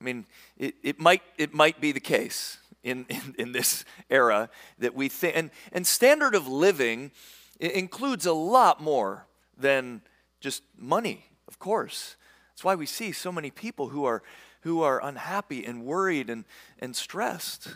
I 0.00 0.04
mean, 0.04 0.24
it, 0.56 0.74
it, 0.82 0.98
might, 0.98 1.22
it 1.36 1.52
might 1.52 1.82
be 1.82 1.92
the 1.92 2.00
case 2.00 2.56
in, 2.84 3.06
in, 3.08 3.34
in 3.38 3.52
this 3.52 3.84
era 4.08 4.48
that 4.78 4.94
we 4.94 5.08
think. 5.08 5.36
And, 5.36 5.50
and 5.72 5.84
standard 5.86 6.36
of 6.36 6.46
living 6.46 7.10
includes 7.58 8.26
a 8.26 8.32
lot 8.32 8.80
more 8.80 9.26
than 9.58 10.02
just 10.40 10.62
money, 10.78 11.26
of 11.48 11.58
course. 11.58 12.16
That's 12.52 12.62
why 12.62 12.74
we 12.74 12.86
see 12.86 13.10
so 13.10 13.32
many 13.32 13.50
people 13.50 13.88
who 13.88 14.04
are, 14.04 14.22
who 14.60 14.82
are 14.82 15.02
unhappy 15.02 15.64
and 15.64 15.84
worried 15.84 16.30
and, 16.30 16.44
and 16.78 16.94
stressed. 16.94 17.68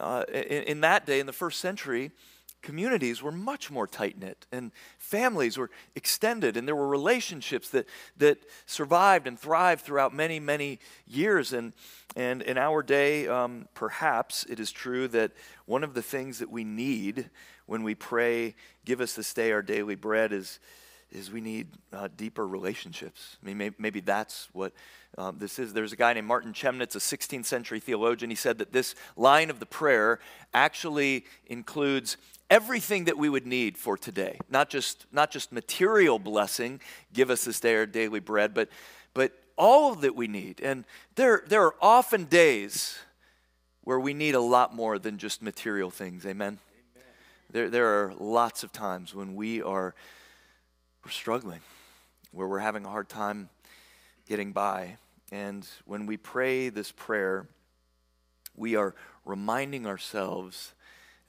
Uh, 0.00 0.24
in, 0.32 0.62
in 0.62 0.80
that 0.80 1.06
day, 1.06 1.20
in 1.20 1.26
the 1.26 1.32
first 1.32 1.60
century, 1.60 2.10
communities 2.62 3.22
were 3.22 3.32
much 3.32 3.70
more 3.70 3.86
tight 3.86 4.18
knit 4.18 4.46
and 4.52 4.72
families 4.98 5.56
were 5.56 5.70
extended 5.94 6.56
and 6.56 6.66
there 6.66 6.76
were 6.76 6.88
relationships 6.88 7.70
that, 7.70 7.86
that 8.16 8.38
survived 8.66 9.26
and 9.26 9.38
thrived 9.38 9.84
throughout 9.84 10.14
many, 10.14 10.40
many 10.40 10.78
years. 11.06 11.52
And, 11.52 11.72
and 12.16 12.42
in 12.42 12.58
our 12.58 12.82
day, 12.82 13.28
um, 13.28 13.68
perhaps 13.74 14.44
it 14.48 14.58
is 14.60 14.72
true 14.72 15.08
that 15.08 15.32
one 15.66 15.84
of 15.84 15.94
the 15.94 16.02
things 16.02 16.38
that 16.38 16.50
we 16.50 16.64
need 16.64 17.30
when 17.66 17.82
we 17.82 17.94
pray, 17.94 18.54
Give 18.84 19.02
us 19.02 19.12
this 19.12 19.34
day 19.34 19.52
our 19.52 19.60
daily 19.60 19.96
bread, 19.96 20.32
is, 20.32 20.58
is 21.12 21.30
we 21.30 21.42
need 21.42 21.68
uh, 21.92 22.08
deeper 22.16 22.48
relationships. 22.48 23.36
I 23.42 23.46
mean, 23.46 23.58
maybe, 23.58 23.74
maybe 23.78 24.00
that's 24.00 24.48
what 24.54 24.72
um, 25.18 25.36
this 25.38 25.58
is. 25.58 25.74
There's 25.74 25.92
a 25.92 25.96
guy 25.96 26.14
named 26.14 26.26
Martin 26.26 26.54
Chemnitz, 26.54 26.96
a 26.96 26.98
16th 26.98 27.44
century 27.44 27.80
theologian. 27.80 28.30
He 28.30 28.36
said 28.36 28.56
that 28.58 28.72
this 28.72 28.94
line 29.14 29.50
of 29.50 29.60
the 29.60 29.66
prayer 29.66 30.20
actually 30.54 31.26
includes 31.46 32.16
everything 32.50 33.04
that 33.04 33.18
we 33.18 33.28
would 33.28 33.46
need 33.46 33.76
for 33.76 33.96
today. 33.96 34.38
Not 34.48 34.70
just, 34.70 35.06
not 35.12 35.30
just 35.30 35.52
material 35.52 36.18
blessing, 36.18 36.80
give 37.12 37.30
us 37.30 37.44
this 37.44 37.60
day 37.60 37.76
our 37.76 37.86
daily 37.86 38.20
bread, 38.20 38.54
but, 38.54 38.68
but 39.14 39.32
all 39.56 39.94
that 39.96 40.14
we 40.14 40.28
need. 40.28 40.60
And 40.62 40.84
there, 41.14 41.42
there 41.46 41.62
are 41.62 41.74
often 41.80 42.24
days 42.24 42.98
where 43.82 44.00
we 44.00 44.14
need 44.14 44.34
a 44.34 44.40
lot 44.40 44.74
more 44.74 44.98
than 44.98 45.18
just 45.18 45.42
material 45.42 45.90
things. 45.90 46.24
Amen? 46.24 46.58
Amen. 46.58 46.58
There, 47.50 47.70
there 47.70 47.86
are 47.86 48.14
lots 48.18 48.62
of 48.62 48.72
times 48.72 49.14
when 49.14 49.34
we 49.34 49.62
are 49.62 49.94
we're 51.04 51.10
struggling, 51.12 51.60
where 52.32 52.46
we're 52.46 52.58
having 52.58 52.84
a 52.84 52.88
hard 52.90 53.08
time 53.08 53.48
getting 54.26 54.52
by. 54.52 54.96
And 55.32 55.66
when 55.86 56.06
we 56.06 56.16
pray 56.16 56.68
this 56.68 56.92
prayer, 56.92 57.46
we 58.56 58.76
are 58.76 58.94
reminding 59.24 59.86
ourselves 59.86 60.74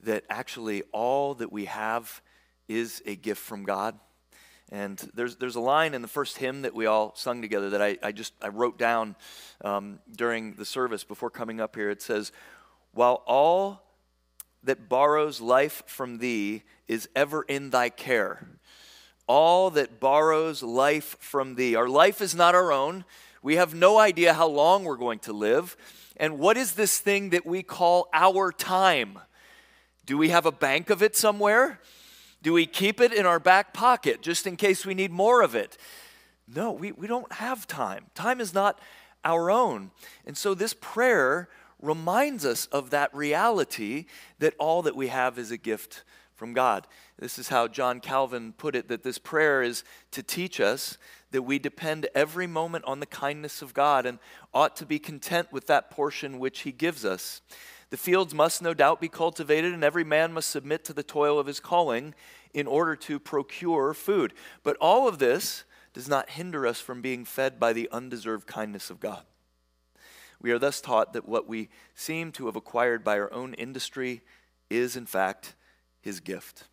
that 0.03 0.23
actually 0.29 0.83
all 0.91 1.35
that 1.35 1.51
we 1.51 1.65
have 1.65 2.21
is 2.67 3.01
a 3.05 3.15
gift 3.15 3.41
from 3.41 3.63
God. 3.63 3.99
And 4.71 4.97
there's, 5.15 5.35
there's 5.37 5.55
a 5.55 5.61
line 5.61 5.93
in 5.93 6.01
the 6.01 6.07
first 6.07 6.37
hymn 6.37 6.61
that 6.61 6.75
we 6.75 6.85
all 6.85 7.13
sung 7.15 7.41
together 7.41 7.71
that 7.71 7.81
I, 7.81 7.97
I 8.03 8.11
just 8.11 8.33
I 8.41 8.49
wrote 8.49 8.77
down 8.77 9.15
um, 9.63 9.99
during 10.15 10.53
the 10.53 10.65
service 10.65 11.03
before 11.03 11.31
coming 11.31 11.59
up 11.59 11.75
here. 11.75 11.89
It 11.89 12.03
says, 12.03 12.31
While 12.93 13.23
all 13.25 13.81
that 14.63 14.87
borrows 14.87 15.41
life 15.41 15.83
from 15.87 16.19
thee 16.19 16.63
is 16.87 17.09
ever 17.15 17.41
in 17.43 17.71
thy 17.71 17.89
care, 17.89 18.47
all 19.27 19.71
that 19.71 19.99
borrows 19.99 20.61
life 20.61 21.15
from 21.19 21.55
thee. 21.55 21.75
Our 21.75 21.89
life 21.89 22.21
is 22.21 22.35
not 22.35 22.55
our 22.55 22.71
own. 22.71 23.05
We 23.41 23.55
have 23.55 23.73
no 23.73 23.97
idea 23.97 24.33
how 24.33 24.47
long 24.47 24.83
we're 24.83 24.97
going 24.97 25.19
to 25.19 25.33
live. 25.33 25.77
And 26.17 26.37
what 26.37 26.57
is 26.57 26.73
this 26.73 26.99
thing 26.99 27.29
that 27.29 27.45
we 27.45 27.63
call 27.63 28.09
our 28.13 28.51
time? 28.51 29.19
Do 30.09 30.17
we 30.17 30.29
have 30.29 30.47
a 30.47 30.51
bank 30.51 30.89
of 30.89 31.03
it 31.03 31.15
somewhere? 31.15 31.79
Do 32.41 32.51
we 32.53 32.65
keep 32.65 32.99
it 32.99 33.13
in 33.13 33.27
our 33.27 33.39
back 33.39 33.75
pocket 33.75 34.23
just 34.23 34.47
in 34.47 34.55
case 34.55 34.83
we 34.83 34.95
need 34.95 35.11
more 35.11 35.43
of 35.43 35.53
it? 35.53 35.77
No, 36.47 36.71
we, 36.71 36.91
we 36.91 37.05
don't 37.05 37.31
have 37.33 37.67
time. 37.67 38.07
Time 38.15 38.41
is 38.41 38.51
not 38.51 38.79
our 39.23 39.51
own. 39.51 39.91
And 40.25 40.35
so 40.35 40.55
this 40.55 40.73
prayer 40.73 41.47
reminds 41.79 42.43
us 42.43 42.65
of 42.71 42.89
that 42.89 43.13
reality 43.13 44.05
that 44.39 44.55
all 44.57 44.81
that 44.81 44.95
we 44.95 45.09
have 45.09 45.37
is 45.37 45.51
a 45.51 45.57
gift 45.57 46.03
from 46.33 46.53
God. 46.53 46.87
This 47.19 47.37
is 47.37 47.49
how 47.49 47.67
John 47.67 47.99
Calvin 47.99 48.53
put 48.53 48.75
it 48.75 48.87
that 48.87 49.03
this 49.03 49.19
prayer 49.19 49.61
is 49.61 49.83
to 50.09 50.23
teach 50.23 50.59
us 50.59 50.97
that 51.29 51.43
we 51.43 51.59
depend 51.59 52.07
every 52.15 52.47
moment 52.47 52.83
on 52.85 52.99
the 52.99 53.05
kindness 53.05 53.61
of 53.61 53.75
God 53.75 54.07
and 54.07 54.17
ought 54.55 54.75
to 54.77 54.87
be 54.87 54.97
content 54.97 55.51
with 55.51 55.67
that 55.67 55.91
portion 55.91 56.39
which 56.39 56.61
He 56.61 56.71
gives 56.71 57.05
us. 57.05 57.41
The 57.89 57.97
fields 57.97 58.33
must 58.33 58.61
no 58.61 58.73
doubt 58.73 59.01
be 59.01 59.09
cultivated, 59.09 59.73
and 59.73 59.83
every 59.83 60.03
man 60.03 60.31
must 60.31 60.49
submit 60.49 60.83
to 60.85 60.93
the 60.93 61.03
toil 61.03 61.39
of 61.39 61.47
his 61.47 61.59
calling 61.59 62.13
in 62.53 62.67
order 62.67 62.95
to 62.95 63.19
procure 63.19 63.93
food. 63.93 64.33
But 64.63 64.77
all 64.79 65.07
of 65.07 65.19
this 65.19 65.63
does 65.93 66.07
not 66.07 66.31
hinder 66.31 66.67
us 66.67 66.79
from 66.79 67.01
being 67.01 67.25
fed 67.25 67.59
by 67.59 67.73
the 67.73 67.89
undeserved 67.91 68.47
kindness 68.47 68.89
of 68.89 68.99
God. 68.99 69.23
We 70.41 70.51
are 70.51 70.59
thus 70.59 70.81
taught 70.81 71.13
that 71.13 71.27
what 71.27 71.47
we 71.47 71.69
seem 71.95 72.31
to 72.33 72.45
have 72.45 72.55
acquired 72.55 73.03
by 73.03 73.19
our 73.19 73.33
own 73.33 73.53
industry 73.55 74.21
is, 74.69 74.95
in 74.95 75.05
fact, 75.05 75.55
his 76.01 76.19
gift. 76.19 76.65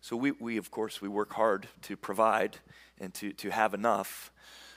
So 0.00 0.16
we, 0.16 0.30
we 0.32 0.56
of 0.56 0.70
course, 0.70 1.02
we 1.02 1.08
work 1.08 1.32
hard 1.34 1.68
to 1.82 1.96
provide 1.96 2.58
and 2.98 3.12
to, 3.14 3.32
to 3.34 3.50
have 3.50 3.74
enough, 3.74 4.32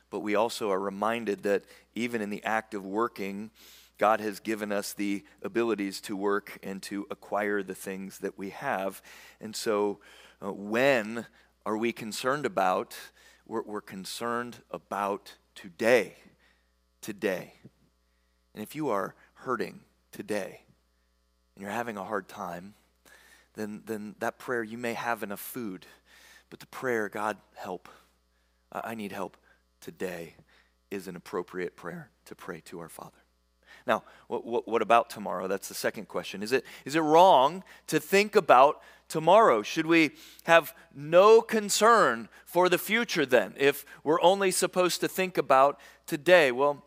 but 0.10 0.20
we 0.20 0.36
also 0.36 0.72
are 0.72 0.80
reminded 0.80 1.44
that 1.44 1.64
even 1.94 2.22
in 2.22 2.30
the 2.30 2.44
act 2.44 2.74
of 2.74 2.86
working, 2.86 3.52
God 3.98 4.20
has 4.20 4.40
given 4.40 4.72
us 4.72 4.94
the 4.94 5.24
abilities 5.42 6.02
to 6.02 6.16
work 6.16 6.58
and 6.62 6.82
to 6.84 7.08
acquire 7.10 7.64
the 7.64 7.76
things 7.76 8.20
that 8.20 8.38
we 8.38 8.50
have. 8.50 9.02
And 9.40 9.56
so, 9.56 10.00
uh, 10.44 10.52
when 10.52 11.26
are 11.66 11.78
we 11.78 11.92
concerned 11.92 12.46
about? 12.46 12.96
We're, 13.48 13.64
we're 13.64 13.82
concerned 13.82 14.58
about 14.70 15.36
today. 15.54 16.16
Today. 17.02 17.54
And 18.54 18.62
if 18.62 18.76
you 18.76 18.90
are 18.90 19.16
hurting 19.36 19.82
today 20.12 20.62
and 21.56 21.62
you're 21.62 21.72
having 21.72 21.98
a 21.98 22.04
hard 22.04 22.28
time, 22.28 22.74
then, 23.54 23.84
then 23.86 24.16
that 24.20 24.40
prayer, 24.40 24.64
you 24.64 24.78
may 24.78 24.94
have 24.94 25.24
enough 25.24 25.40
food. 25.40 25.86
But 26.50 26.60
the 26.60 26.68
prayer, 26.68 27.10
God, 27.10 27.38
help. 27.56 27.88
I 28.72 28.96
need 28.96 29.12
help 29.12 29.38
today, 29.80 30.36
is 30.92 31.08
an 31.08 31.16
appropriate 31.16 31.76
prayer 31.76 32.10
to 32.26 32.36
pray 32.36 32.62
to 32.66 32.80
our 32.80 32.90
Father. 32.90 33.25
Now, 33.88 34.04
what, 34.28 34.46
what, 34.46 34.68
what, 34.68 34.82
about 34.82 35.10
tomorrow? 35.10 35.48
That's 35.48 35.68
the 35.68 35.76
second 35.76 36.08
question. 36.08 36.42
Is 36.42 36.52
it, 36.52 36.66
is 36.86 36.96
it 36.96 37.02
wrong 37.02 37.64
to 37.88 38.00
think 38.00 38.36
about 38.36 38.82
tomorrow? 39.08 39.62
Should 39.62 39.86
we 39.86 40.12
have 40.44 40.74
no 40.94 41.42
concern 41.42 42.30
for 42.46 42.68
the 42.68 42.80
future 42.80 43.26
then, 43.26 43.54
if 43.58 43.86
we're 44.04 44.22
only 44.22 44.50
supposed 44.50 45.02
to 45.02 45.08
think 45.08 45.38
about 45.38 45.80
today? 46.08 46.52
Well, 46.52 46.84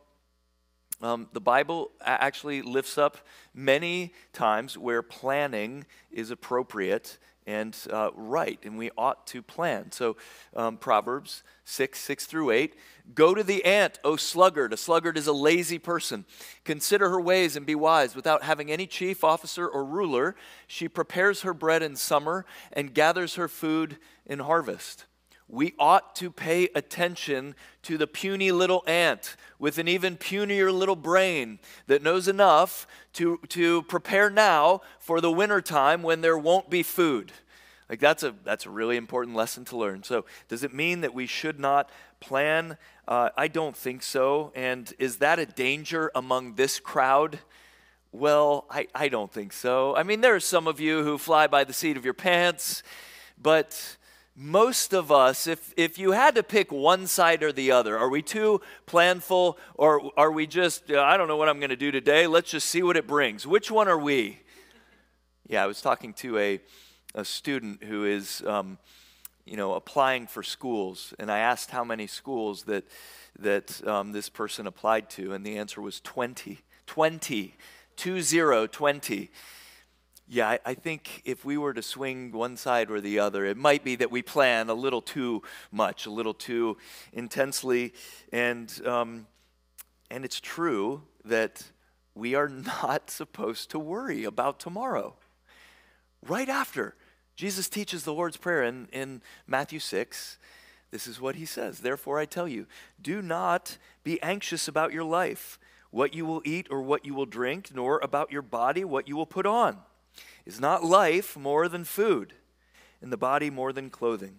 um, 1.00 1.28
the 1.32 1.40
Bible 1.40 1.92
actually 2.00 2.62
lifts 2.62 2.98
up 2.98 3.18
many 3.54 4.12
times 4.32 4.76
where 4.76 5.02
planning 5.02 5.86
is 6.10 6.32
appropriate 6.32 7.18
and 7.46 7.76
uh, 7.90 8.10
right, 8.14 8.58
and 8.64 8.76
we 8.76 8.90
ought 8.98 9.26
to 9.28 9.40
plan. 9.40 9.90
So, 9.90 10.18
um, 10.54 10.76
Proverbs 10.76 11.42
6, 11.68 12.00
6 12.00 12.26
through 12.26 12.50
8. 12.50 12.74
Go 13.14 13.34
to 13.34 13.42
the 13.42 13.64
ant, 13.64 13.98
O 14.02 14.16
sluggard. 14.16 14.72
A 14.72 14.76
sluggard 14.76 15.18
is 15.18 15.26
a 15.26 15.32
lazy 15.32 15.78
person. 15.78 16.24
Consider 16.64 17.10
her 17.10 17.20
ways 17.20 17.56
and 17.56 17.66
be 17.66 17.74
wise. 17.74 18.16
Without 18.16 18.42
having 18.42 18.70
any 18.70 18.86
chief, 18.86 19.22
officer, 19.22 19.68
or 19.68 19.84
ruler, 19.84 20.34
she 20.66 20.88
prepares 20.88 21.42
her 21.42 21.52
bread 21.52 21.82
in 21.82 21.94
summer 21.94 22.46
and 22.72 22.94
gathers 22.94 23.34
her 23.34 23.48
food 23.48 23.98
in 24.24 24.38
harvest. 24.38 25.04
We 25.46 25.74
ought 25.78 26.16
to 26.16 26.30
pay 26.30 26.68
attention 26.74 27.54
to 27.82 27.98
the 27.98 28.06
puny 28.06 28.50
little 28.50 28.82
ant 28.86 29.36
with 29.58 29.78
an 29.78 29.88
even 29.88 30.16
punier 30.16 30.72
little 30.72 30.96
brain 30.96 31.58
that 31.86 32.02
knows 32.02 32.28
enough 32.28 32.86
to, 33.14 33.40
to 33.48 33.82
prepare 33.82 34.30
now 34.30 34.80
for 34.98 35.20
the 35.20 35.30
wintertime 35.30 36.02
when 36.02 36.22
there 36.22 36.38
won't 36.38 36.70
be 36.70 36.82
food. 36.82 37.32
Like 37.88 38.00
that's 38.00 38.22
a 38.22 38.34
that's 38.44 38.66
a 38.66 38.70
really 38.70 38.96
important 38.96 39.36
lesson 39.36 39.64
to 39.66 39.76
learn. 39.76 40.02
So 40.02 40.24
does 40.48 40.62
it 40.62 40.74
mean 40.74 41.00
that 41.00 41.14
we 41.14 41.26
should 41.26 41.58
not 41.58 41.90
plan? 42.20 42.76
Uh, 43.06 43.30
I 43.36 43.48
don't 43.48 43.76
think 43.76 44.02
so. 44.02 44.52
And 44.54 44.92
is 44.98 45.16
that 45.18 45.38
a 45.38 45.46
danger 45.46 46.10
among 46.14 46.54
this 46.54 46.78
crowd? 46.78 47.38
Well, 48.12 48.66
I, 48.70 48.88
I 48.94 49.08
don't 49.08 49.32
think 49.32 49.52
so. 49.52 49.94
I 49.94 50.02
mean, 50.02 50.22
there 50.22 50.34
are 50.34 50.40
some 50.40 50.66
of 50.66 50.80
you 50.80 51.04
who 51.04 51.18
fly 51.18 51.46
by 51.46 51.64
the 51.64 51.72
seat 51.72 51.96
of 51.96 52.04
your 52.04 52.14
pants, 52.14 52.82
but 53.40 53.96
most 54.34 54.94
of 54.94 55.10
us, 55.10 55.46
if, 55.46 55.74
if 55.76 55.98
you 55.98 56.12
had 56.12 56.36
to 56.36 56.42
pick 56.42 56.70
one 56.70 57.06
side 57.06 57.42
or 57.42 57.52
the 57.52 57.70
other, 57.72 57.98
are 57.98 58.08
we 58.08 58.22
too 58.22 58.60
planful 58.86 59.56
or 59.74 60.10
are 60.16 60.30
we 60.30 60.46
just, 60.46 60.90
I 60.90 61.16
don't 61.16 61.28
know 61.28 61.36
what 61.36 61.48
I'm 61.48 61.58
going 61.58 61.70
to 61.70 61.76
do 61.76 61.90
today, 61.90 62.26
let's 62.26 62.50
just 62.50 62.70
see 62.70 62.82
what 62.82 62.96
it 62.96 63.06
brings? 63.06 63.46
Which 63.46 63.70
one 63.70 63.88
are 63.88 63.98
we? 63.98 64.40
Yeah, 65.46 65.64
I 65.64 65.66
was 65.66 65.82
talking 65.82 66.14
to 66.14 66.38
a, 66.38 66.60
a 67.14 67.24
student 67.24 67.84
who 67.84 68.04
is, 68.04 68.42
um, 68.46 68.78
you 69.44 69.56
know, 69.56 69.74
applying 69.74 70.26
for 70.26 70.42
schools, 70.42 71.14
and 71.18 71.30
I 71.30 71.38
asked 71.38 71.70
how 71.70 71.84
many 71.84 72.06
schools 72.06 72.64
that, 72.64 72.84
that 73.38 73.86
um, 73.86 74.12
this 74.12 74.28
person 74.28 74.66
applied 74.66 75.10
to, 75.10 75.32
and 75.32 75.44
the 75.44 75.58
answer 75.58 75.80
was 75.80 76.00
20. 76.00 76.58
20. 76.86 77.54
20, 77.96 78.68
20. 78.68 79.30
Yeah, 80.30 80.50
I, 80.50 80.58
I, 80.66 80.74
think 80.74 81.22
if 81.24 81.44
we 81.46 81.56
were 81.56 81.72
to 81.72 81.80
swing 81.80 82.32
one 82.32 82.58
side 82.58 82.90
or 82.90 83.00
the 83.00 83.18
other, 83.18 83.46
it 83.46 83.56
might 83.56 83.82
be 83.82 83.96
that 83.96 84.10
we 84.10 84.20
plan 84.20 84.68
a 84.68 84.74
little 84.74 85.00
too 85.00 85.42
much, 85.72 86.04
a 86.04 86.10
little 86.10 86.34
too 86.34 86.76
intensely. 87.14 87.94
And, 88.30 88.70
um, 88.86 89.26
and 90.10 90.26
it's 90.26 90.38
true 90.38 91.02
that 91.24 91.64
we 92.14 92.34
are 92.34 92.48
not 92.82 93.10
supposed 93.10 93.70
to 93.70 93.78
worry 93.78 94.24
about 94.24 94.60
tomorrow. 94.60 95.14
Right 96.26 96.48
after 96.48 96.94
Jesus 97.36 97.68
teaches 97.68 98.02
the 98.02 98.12
Lord's 98.12 98.36
Prayer 98.36 98.64
in, 98.64 98.88
in 98.92 99.22
Matthew 99.46 99.78
6, 99.78 100.38
this 100.90 101.06
is 101.06 101.20
what 101.20 101.36
he 101.36 101.44
says 101.44 101.80
Therefore, 101.80 102.18
I 102.18 102.24
tell 102.24 102.48
you, 102.48 102.66
do 103.00 103.22
not 103.22 103.78
be 104.02 104.20
anxious 104.22 104.68
about 104.68 104.92
your 104.92 105.04
life, 105.04 105.58
what 105.90 106.14
you 106.14 106.26
will 106.26 106.42
eat 106.44 106.66
or 106.70 106.82
what 106.82 107.06
you 107.06 107.14
will 107.14 107.26
drink, 107.26 107.70
nor 107.74 107.98
about 108.02 108.32
your 108.32 108.42
body, 108.42 108.84
what 108.84 109.06
you 109.08 109.16
will 109.16 109.26
put 109.26 109.46
on. 109.46 109.78
Is 110.44 110.60
not 110.60 110.82
life 110.82 111.36
more 111.36 111.68
than 111.68 111.84
food, 111.84 112.32
and 113.00 113.12
the 113.12 113.16
body 113.16 113.50
more 113.50 113.72
than 113.72 113.90
clothing? 113.90 114.36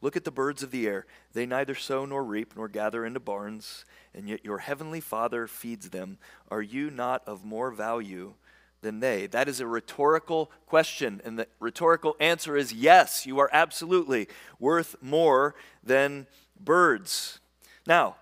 Look 0.00 0.16
at 0.16 0.24
the 0.24 0.30
birds 0.30 0.62
of 0.62 0.70
the 0.70 0.86
air. 0.86 1.06
They 1.32 1.46
neither 1.46 1.74
sow 1.74 2.04
nor 2.04 2.22
reap 2.22 2.54
nor 2.56 2.68
gather 2.68 3.04
into 3.04 3.20
barns, 3.20 3.84
and 4.14 4.28
yet 4.28 4.44
your 4.44 4.58
heavenly 4.58 5.00
Father 5.00 5.46
feeds 5.46 5.90
them. 5.90 6.18
Are 6.50 6.62
you 6.62 6.90
not 6.90 7.26
of 7.26 7.44
more 7.44 7.70
value 7.70 8.34
than 8.80 9.00
they? 9.00 9.26
That 9.26 9.48
is 9.48 9.60
a 9.60 9.66
rhetorical 9.66 10.50
question, 10.66 11.20
and 11.24 11.38
the 11.38 11.46
rhetorical 11.60 12.16
answer 12.20 12.56
is 12.56 12.72
yes, 12.72 13.26
you 13.26 13.38
are 13.38 13.50
absolutely 13.52 14.28
worth 14.58 14.96
more 15.02 15.54
than 15.82 16.26
birds. 16.58 17.40
Now, 17.86 18.16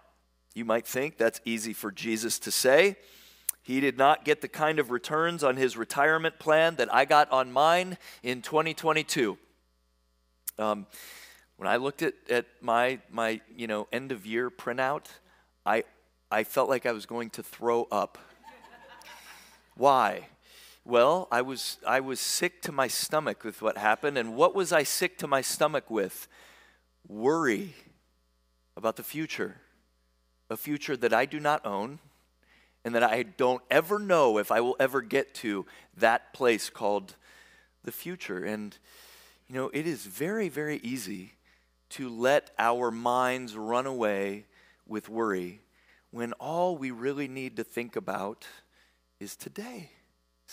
you 0.55 0.65
might 0.65 0.87
think 0.87 1.19
that's 1.19 1.41
easy 1.45 1.73
for 1.73 1.91
Jesus 1.91 2.39
to 2.41 2.51
say. 2.51 2.97
He 3.63 3.81
did 3.81 3.99
not 3.99 4.25
get 4.25 4.41
the 4.41 4.49
kind 4.49 4.79
of 4.79 4.91
returns 4.91 5.43
on 5.43 5.57
his 5.57 5.77
retirement 5.77 6.39
plan 6.39 6.77
that 6.77 6.93
I 6.95 7.05
got 7.05 7.31
on 7.33 7.53
mine 7.53 7.99
in 8.23 8.41
2022. 8.41 9.37
Um, 10.59 10.87
when 11.57 11.69
I 11.69 11.77
looked 11.77 12.03
at, 12.03 12.15
at 12.31 12.47
my, 12.61 13.01
my 13.11 13.41
you 13.55 13.67
know, 13.67 13.89
end 13.93 14.13
of 14.13 14.25
year 14.25 14.51
printout, 14.51 15.07
I 15.65 15.85
I 16.31 16.43
felt 16.43 16.69
like 16.69 16.87
I 16.87 16.93
was 16.93 17.07
going 17.07 17.31
to 17.31 17.43
throw 17.43 17.87
up. 17.91 18.19
Why? 19.77 20.27
Well, 20.87 21.27
I 21.33 21.43
was, 21.43 21.79
I 21.85 21.99
was 21.99 22.21
sick 22.21 22.63
to 22.63 22.71
my 22.71 22.87
stomach 22.87 23.43
with 23.43 23.61
what 23.61 23.77
happened. 23.77 24.17
And 24.17 24.37
what 24.37 24.55
was 24.55 24.73
I 24.73 24.85
sick 24.85 25.19
to 25.19 25.27
my 25.27 25.41
stomach 25.41 25.91
with? 25.91 26.29
Worry 27.09 27.75
about 28.77 28.95
the 28.95 29.03
future. 29.03 29.57
A 30.49 30.57
future 30.57 30.97
that 30.97 31.13
I 31.13 31.27
do 31.27 31.41
not 31.41 31.67
own 31.67 31.99
and 32.85 32.95
that 32.95 33.03
I 33.03 33.25
don't 33.25 33.63
ever 33.69 33.99
know 33.99 34.39
if 34.39 34.53
I 34.53 34.61
will 34.61 34.77
ever 34.79 35.03
get 35.03 35.35
to 35.35 35.67
that 35.97 36.33
place 36.33 36.71
called 36.71 37.17
the 37.83 37.91
future. 37.91 38.45
And, 38.45 38.79
you 39.49 39.57
know, 39.57 39.71
it 39.75 39.89
is 39.89 40.07
very, 40.07 40.49
very 40.49 40.77
easy 40.85 41.33
to 41.91 42.09
let 42.09 42.53
our 42.61 42.93
minds 42.93 43.57
run 43.57 43.87
away 43.87 44.45
with 44.87 45.09
worry 45.09 45.63
when 46.13 46.33
all 46.35 46.77
we 46.77 46.93
really 46.93 47.27
need 47.27 47.57
to 47.57 47.65
think 47.65 47.97
about 47.97 48.47
is 49.19 49.35
today. 49.35 49.91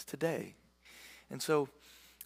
Today. 0.01 0.55
And 1.29 1.41
so 1.41 1.69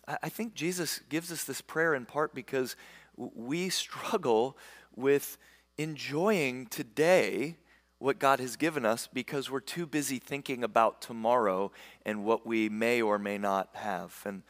I 0.07 0.29
think 0.29 0.53
Jesus 0.53 1.01
gives 1.09 1.31
us 1.31 1.43
this 1.43 1.59
prayer 1.59 1.93
in 1.93 2.05
part 2.05 2.33
because 2.33 2.75
we 3.17 3.69
struggle 3.83 4.57
with 4.95 5.37
enjoying 5.77 6.67
today 6.67 7.57
what 7.99 8.19
God 8.19 8.39
has 8.39 8.55
given 8.55 8.85
us 8.85 9.07
because 9.11 9.49
we're 9.49 9.59
too 9.59 9.85
busy 9.85 10.19
thinking 10.19 10.63
about 10.63 11.01
tomorrow 11.01 11.71
and 12.05 12.23
what 12.23 12.45
we 12.45 12.69
may 12.69 13.01
or 13.01 13.17
may 13.17 13.37
not 13.37 13.69
have. 13.73 14.15
And, 14.23 14.43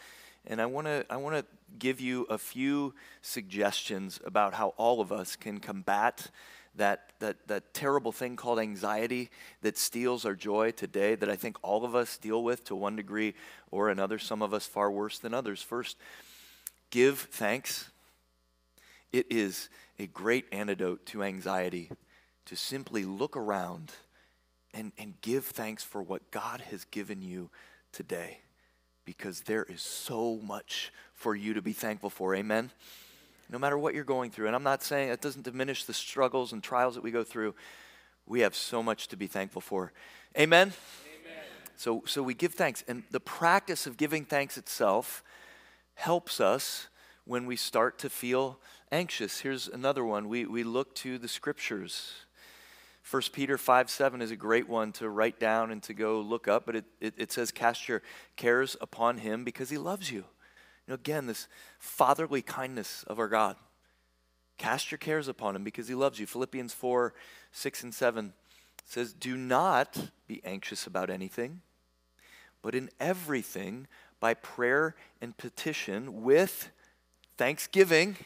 and 0.45 0.61
I 0.61 0.65
want 0.65 0.87
to 0.87 1.05
I 1.09 1.17
wanna 1.17 1.45
give 1.79 1.99
you 1.99 2.23
a 2.29 2.37
few 2.37 2.93
suggestions 3.21 4.19
about 4.25 4.53
how 4.53 4.69
all 4.77 5.01
of 5.01 5.11
us 5.11 5.35
can 5.35 5.59
combat 5.59 6.29
that, 6.77 7.11
that, 7.19 7.47
that 7.47 7.73
terrible 7.73 8.11
thing 8.11 8.35
called 8.35 8.59
anxiety 8.59 9.29
that 9.61 9.77
steals 9.77 10.25
our 10.25 10.35
joy 10.35 10.71
today 10.71 11.15
that 11.15 11.29
I 11.29 11.35
think 11.35 11.57
all 11.61 11.83
of 11.83 11.95
us 11.95 12.17
deal 12.17 12.43
with 12.43 12.63
to 12.65 12.75
one 12.75 12.95
degree 12.95 13.33
or 13.71 13.89
another, 13.89 14.17
some 14.19 14.41
of 14.41 14.53
us 14.53 14.65
far 14.65 14.91
worse 14.91 15.19
than 15.19 15.33
others. 15.33 15.61
First, 15.61 15.97
give 16.89 17.19
thanks. 17.19 17.89
It 19.11 19.27
is 19.29 19.69
a 19.99 20.07
great 20.07 20.45
antidote 20.51 21.05
to 21.07 21.23
anxiety 21.23 21.89
to 22.45 22.55
simply 22.55 23.03
look 23.03 23.35
around 23.35 23.91
and, 24.73 24.91
and 24.97 25.19
give 25.21 25.45
thanks 25.45 25.83
for 25.83 26.01
what 26.01 26.31
God 26.31 26.61
has 26.69 26.85
given 26.85 27.21
you 27.21 27.49
today 27.91 28.39
because 29.05 29.41
there 29.41 29.63
is 29.63 29.81
so 29.81 30.39
much 30.43 30.91
for 31.13 31.35
you 31.35 31.53
to 31.53 31.61
be 31.61 31.73
thankful 31.73 32.09
for. 32.09 32.35
Amen? 32.35 32.71
No 33.49 33.57
matter 33.57 33.77
what 33.77 33.93
you're 33.93 34.03
going 34.03 34.31
through. 34.31 34.47
And 34.47 34.55
I'm 34.55 34.63
not 34.63 34.83
saying 34.83 35.09
it 35.09 35.21
doesn't 35.21 35.43
diminish 35.43 35.85
the 35.85 35.93
struggles 35.93 36.53
and 36.53 36.61
trials 36.61 36.95
that 36.95 37.03
we 37.03 37.11
go 37.11 37.23
through. 37.23 37.55
We 38.25 38.41
have 38.41 38.55
so 38.55 38.83
much 38.83 39.07
to 39.09 39.17
be 39.17 39.27
thankful 39.27 39.61
for. 39.61 39.93
Amen? 40.37 40.73
Amen. 41.21 41.43
So, 41.77 42.03
so 42.05 42.21
we 42.21 42.33
give 42.33 42.53
thanks. 42.53 42.83
And 42.87 43.03
the 43.11 43.19
practice 43.19 43.87
of 43.87 43.95
giving 43.95 44.25
thanks 44.25 44.57
itself 44.57 45.23
helps 45.95 46.41
us 46.41 46.87
when 47.25 47.45
we 47.45 47.55
start 47.55 47.99
to 47.99 48.09
feel 48.09 48.59
anxious. 48.91 49.39
Here's 49.39 49.67
another 49.67 50.03
one. 50.03 50.29
We, 50.29 50.45
we 50.45 50.63
look 50.63 50.93
to 50.95 51.17
the 51.17 51.27
scriptures. 51.27 52.11
1 53.09 53.21
Peter 53.31 53.57
5 53.57 53.89
7 53.89 54.21
is 54.21 54.31
a 54.31 54.35
great 54.35 54.67
one 54.67 54.91
to 54.93 55.09
write 55.09 55.39
down 55.39 55.71
and 55.71 55.81
to 55.83 55.93
go 55.93 56.19
look 56.19 56.47
up, 56.47 56.65
but 56.65 56.75
it, 56.75 56.85
it, 56.99 57.13
it, 57.17 57.31
says, 57.31 57.51
Cast 57.51 57.87
your 57.87 58.01
cares 58.35 58.75
upon 58.81 59.19
him 59.19 59.43
because 59.43 59.69
he 59.69 59.77
loves 59.77 60.11
you. 60.11 60.25
Know, 60.89 60.95
again, 60.95 61.25
this 61.27 61.47
fatherly 61.79 62.41
kindness 62.41 63.03
of 63.07 63.19
our 63.19 63.27
God. 63.27 63.55
Cast 64.57 64.91
your 64.91 64.97
cares 64.97 65.27
upon 65.27 65.55
him 65.55 65.63
because 65.63 65.87
he 65.87 65.95
loves 65.95 66.19
you. 66.19 66.25
Philippians 66.25 66.73
4 66.73 67.13
6 67.51 67.83
and 67.83 67.93
7 67.93 68.33
says, 68.85 69.13
Do 69.13 69.37
not 69.37 70.09
be 70.27 70.41
anxious 70.43 70.87
about 70.87 71.09
anything, 71.09 71.61
but 72.61 72.73
in 72.73 72.89
everything, 72.99 73.87
by 74.19 74.33
prayer 74.33 74.95
and 75.21 75.37
petition, 75.37 76.23
with 76.23 76.71
thanksgiving, 77.37 78.17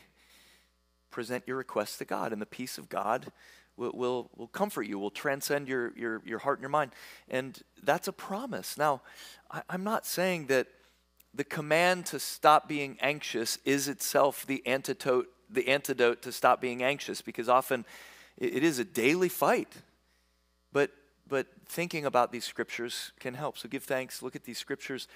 present 1.09 1.43
your 1.45 1.57
requests 1.57 1.97
to 1.97 2.05
God, 2.05 2.31
and 2.31 2.41
the 2.41 2.45
peace 2.45 2.77
of 2.77 2.87
God 2.87 3.31
will, 3.75 3.91
will, 3.93 4.29
will 4.37 4.47
comfort 4.47 4.83
you, 4.83 4.97
will 4.97 5.11
transcend 5.11 5.67
your, 5.67 5.91
your, 5.97 6.21
your 6.25 6.39
heart 6.39 6.59
and 6.59 6.63
your 6.63 6.69
mind. 6.69 6.91
And 7.29 7.59
that's 7.83 8.07
a 8.07 8.13
promise. 8.13 8.77
Now, 8.77 9.01
I, 9.49 9.63
I'm 9.69 9.83
not 9.83 10.05
saying 10.05 10.45
that 10.47 10.67
the 11.33 11.43
command 11.43 12.05
to 12.07 12.19
stop 12.19 12.67
being 12.67 12.97
anxious 13.01 13.57
is 13.63 13.87
itself 13.87 14.45
the 14.45 14.65
antidote, 14.65 15.27
the 15.49 15.67
antidote 15.69 16.21
to 16.23 16.31
stop 16.31 16.59
being 16.61 16.83
anxious, 16.83 17.21
because 17.21 17.47
often 17.47 17.85
it, 18.37 18.63
is 18.63 18.79
a 18.79 18.85
daily 18.85 19.29
fight. 19.29 19.73
But, 20.73 20.91
but 21.27 21.47
thinking 21.65 22.05
about 22.05 22.31
these 22.31 22.45
scriptures 22.45 23.11
can 23.19 23.33
help. 23.33 23.57
So 23.57 23.69
give 23.69 23.83
thanks, 23.83 24.21
look 24.21 24.35
at 24.35 24.43
these 24.43 24.57
scriptures. 24.57 25.07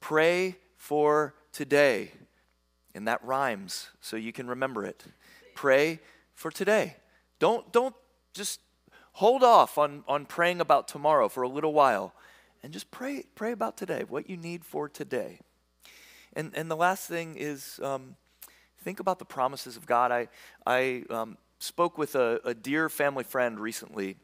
Pray 0.00 0.56
for 0.76 1.34
today. 1.52 2.12
And 2.94 3.08
that 3.08 3.24
rhymes, 3.24 3.88
so 4.00 4.16
you 4.16 4.32
can 4.32 4.46
remember 4.46 4.84
it. 4.84 5.04
Pray 5.54 6.00
for 6.34 6.50
today. 6.50 6.96
Don't, 7.38 7.72
don't 7.72 7.94
just 8.34 8.60
hold 9.12 9.42
off 9.42 9.78
on, 9.78 10.04
on 10.06 10.26
praying 10.26 10.60
about 10.60 10.88
tomorrow 10.88 11.28
for 11.28 11.42
a 11.42 11.48
little 11.48 11.72
while 11.72 12.14
and 12.62 12.72
just 12.72 12.90
pray, 12.90 13.24
pray 13.34 13.52
about 13.52 13.76
today, 13.76 14.04
what 14.08 14.28
you 14.28 14.36
need 14.36 14.64
for 14.64 14.88
today. 14.88 15.40
And, 16.36 16.52
and 16.54 16.70
the 16.70 16.76
last 16.76 17.06
thing 17.06 17.36
is 17.36 17.80
um, 17.82 18.16
think 18.82 19.00
about 19.00 19.18
the 19.18 19.24
promises 19.24 19.76
of 19.76 19.86
God. 19.86 20.10
I, 20.10 20.28
I 20.66 21.04
um, 21.10 21.36
spoke 21.58 21.96
with 21.96 22.14
a, 22.14 22.40
a 22.44 22.54
dear 22.54 22.88
family 22.88 23.24
friend 23.24 23.58
recently 23.58 24.16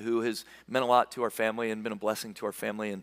who 0.00 0.22
has 0.22 0.44
meant 0.68 0.84
a 0.84 0.88
lot 0.88 1.12
to 1.12 1.22
our 1.22 1.30
family 1.30 1.70
and 1.70 1.82
been 1.82 1.92
a 1.92 1.96
blessing 1.96 2.32
to 2.34 2.46
our 2.46 2.52
family. 2.52 2.90
And 2.90 3.02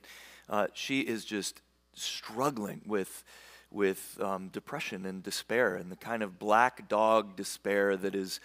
uh, 0.49 0.67
she 0.73 1.01
is 1.01 1.25
just 1.25 1.61
struggling 1.93 2.81
with, 2.85 3.23
with 3.71 4.17
um, 4.21 4.47
depression 4.49 5.05
and 5.05 5.21
despair 5.21 5.75
and 5.75 5.91
the 5.91 5.95
kind 5.95 6.23
of 6.23 6.39
black 6.39 6.87
dog 6.87 7.35
despair 7.35 7.97
that 7.97 8.15
is 8.15 8.39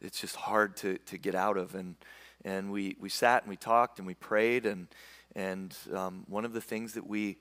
it's 0.00 0.20
just 0.20 0.36
hard 0.36 0.76
to, 0.76 0.98
to 0.98 1.18
get 1.18 1.34
out 1.34 1.56
of. 1.56 1.74
And, 1.74 1.96
and 2.44 2.70
we, 2.70 2.96
we 3.00 3.08
sat 3.08 3.42
and 3.42 3.50
we 3.50 3.56
talked 3.56 3.98
and 3.98 4.06
we 4.06 4.14
prayed. 4.14 4.66
And, 4.66 4.86
and 5.34 5.76
um, 5.94 6.24
one 6.28 6.44
of 6.44 6.52
the 6.52 6.60
things 6.60 6.94
that 6.94 7.06
we, 7.06 7.38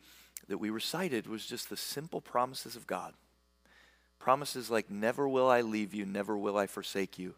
that 0.47 0.57
we 0.57 0.69
recited 0.69 1.27
was 1.27 1.45
just 1.45 1.69
the 1.69 1.77
simple 1.77 2.21
promises 2.21 2.75
of 2.75 2.87
God. 2.87 3.13
Promises 4.19 4.69
like, 4.69 4.89
Never 4.89 5.27
will 5.27 5.49
I 5.49 5.61
leave 5.61 5.93
you, 5.93 6.05
never 6.05 6.37
will 6.37 6.57
I 6.57 6.67
forsake 6.67 7.19
you. 7.19 7.35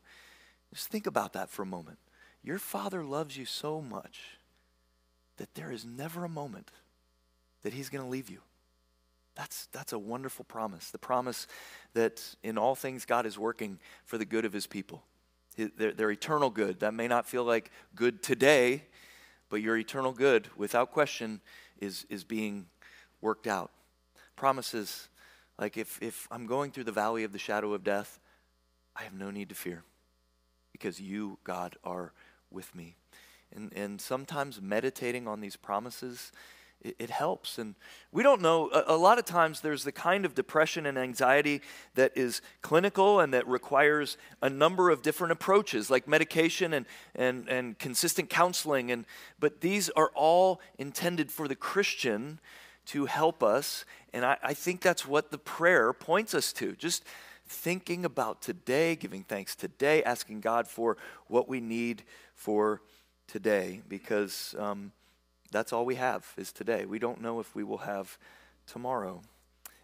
Just 0.73 0.89
think 0.89 1.07
about 1.07 1.33
that 1.33 1.49
for 1.49 1.63
a 1.63 1.67
moment. 1.67 1.97
Your 2.43 2.59
Father 2.59 3.03
loves 3.03 3.37
you 3.37 3.45
so 3.45 3.81
much 3.81 4.21
that 5.37 5.55
there 5.55 5.71
is 5.71 5.85
never 5.85 6.23
a 6.23 6.29
moment 6.29 6.71
that 7.63 7.73
He's 7.73 7.89
going 7.89 8.03
to 8.03 8.09
leave 8.09 8.29
you. 8.29 8.39
That's, 9.39 9.67
that's 9.71 9.93
a 9.93 9.99
wonderful 9.99 10.43
promise. 10.43 10.89
The 10.91 10.97
promise 10.97 11.47
that 11.93 12.21
in 12.43 12.57
all 12.57 12.75
things 12.75 13.05
God 13.05 13.25
is 13.25 13.39
working 13.39 13.79
for 14.03 14.17
the 14.17 14.25
good 14.25 14.43
of 14.43 14.51
his 14.51 14.67
people. 14.67 15.01
Their, 15.55 15.93
their 15.93 16.11
eternal 16.11 16.49
good. 16.49 16.81
That 16.81 16.93
may 16.93 17.07
not 17.07 17.25
feel 17.25 17.45
like 17.45 17.71
good 17.95 18.21
today, 18.21 18.83
but 19.49 19.61
your 19.61 19.77
eternal 19.77 20.11
good, 20.11 20.49
without 20.57 20.91
question, 20.91 21.39
is, 21.79 22.05
is 22.09 22.25
being 22.25 22.65
worked 23.21 23.47
out. 23.47 23.71
Promises 24.35 25.09
like 25.59 25.77
if, 25.77 26.01
if 26.01 26.27
I'm 26.31 26.47
going 26.47 26.71
through 26.71 26.85
the 26.85 26.91
valley 26.91 27.23
of 27.23 27.33
the 27.33 27.39
shadow 27.39 27.73
of 27.73 27.83
death, 27.83 28.19
I 28.95 29.03
have 29.03 29.13
no 29.13 29.29
need 29.29 29.49
to 29.49 29.55
fear 29.55 29.83
because 30.71 31.01
you, 31.01 31.37
God, 31.43 31.75
are 31.83 32.13
with 32.49 32.73
me. 32.73 32.95
And, 33.53 33.73
and 33.73 33.99
sometimes 33.99 34.61
meditating 34.61 35.27
on 35.27 35.41
these 35.41 35.55
promises 35.55 36.31
it, 36.81 36.95
it 36.97 37.09
helps. 37.09 37.57
And 37.57 37.75
we 38.11 38.23
don't 38.23 38.41
know, 38.41 38.69
a, 38.69 38.93
a 38.93 38.97
lot 38.97 39.19
of 39.19 39.25
times 39.25 39.61
there's 39.61 39.83
the 39.83 39.91
kind 39.91 40.25
of 40.25 40.33
depression 40.33 40.85
and 40.85 40.97
anxiety 40.97 41.61
that 41.95 42.13
is 42.15 42.41
clinical 42.61 43.19
and 43.19 43.33
that 43.33 43.47
requires 43.47 44.17
a 44.41 44.49
number 44.49 44.89
of 44.89 45.01
different 45.01 45.31
approaches, 45.31 45.89
like 45.89 46.07
medication 46.07 46.73
and, 46.73 46.85
and, 47.15 47.49
and 47.49 47.77
consistent 47.79 48.29
counseling. 48.29 48.91
And, 48.91 49.05
but 49.39 49.61
these 49.61 49.89
are 49.89 50.11
all 50.15 50.61
intended 50.77 51.31
for 51.31 51.47
the 51.47 51.55
Christian 51.55 52.39
to 52.89 53.05
help 53.05 53.43
us. 53.43 53.85
And 54.13 54.25
I, 54.25 54.37
I 54.43 54.53
think 54.53 54.81
that's 54.81 55.07
what 55.07 55.31
the 55.31 55.37
prayer 55.37 55.93
points 55.93 56.33
us 56.33 56.53
to. 56.53 56.75
Just 56.75 57.03
thinking 57.47 58.05
about 58.05 58.41
today, 58.41 58.95
giving 58.95 59.23
thanks 59.23 59.55
today, 59.55 60.03
asking 60.03 60.41
God 60.41 60.67
for 60.67 60.97
what 61.27 61.47
we 61.49 61.59
need 61.59 62.03
for 62.35 62.81
today, 63.27 63.81
because 63.87 64.55
um, 64.57 64.91
that's 65.51 65.73
all 65.73 65.85
we 65.85 65.95
have 65.95 66.31
is 66.37 66.51
today. 66.51 66.85
We 66.85 66.99
don't 66.99 67.21
know 67.21 67.39
if 67.39 67.55
we 67.55 67.63
will 67.63 67.79
have 67.79 68.17
tomorrow. 68.65 69.21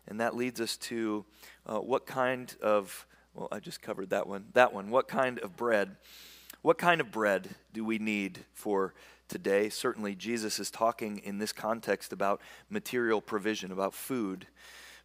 And 0.07 0.19
that 0.19 0.35
leads 0.35 0.61
us 0.61 0.77
to 0.77 1.25
uh, 1.65 1.79
what 1.79 2.05
kind 2.05 2.55
of, 2.61 3.07
well, 3.33 3.47
I 3.51 3.59
just 3.59 3.81
covered 3.81 4.11
that 4.11 4.27
one. 4.27 4.45
That 4.53 4.73
one. 4.73 4.89
What 4.89 5.07
kind 5.07 5.39
of 5.39 5.55
bread? 5.57 5.95
What 6.65 6.79
kind 6.79 6.99
of 6.99 7.11
bread 7.11 7.49
do 7.73 7.85
we 7.85 7.99
need 7.99 8.39
for 8.55 8.95
today? 9.27 9.69
Certainly, 9.69 10.15
Jesus 10.15 10.57
is 10.57 10.71
talking 10.71 11.19
in 11.19 11.37
this 11.37 11.51
context 11.51 12.11
about 12.11 12.41
material 12.71 13.21
provision, 13.21 13.71
about 13.71 13.93
food. 13.93 14.47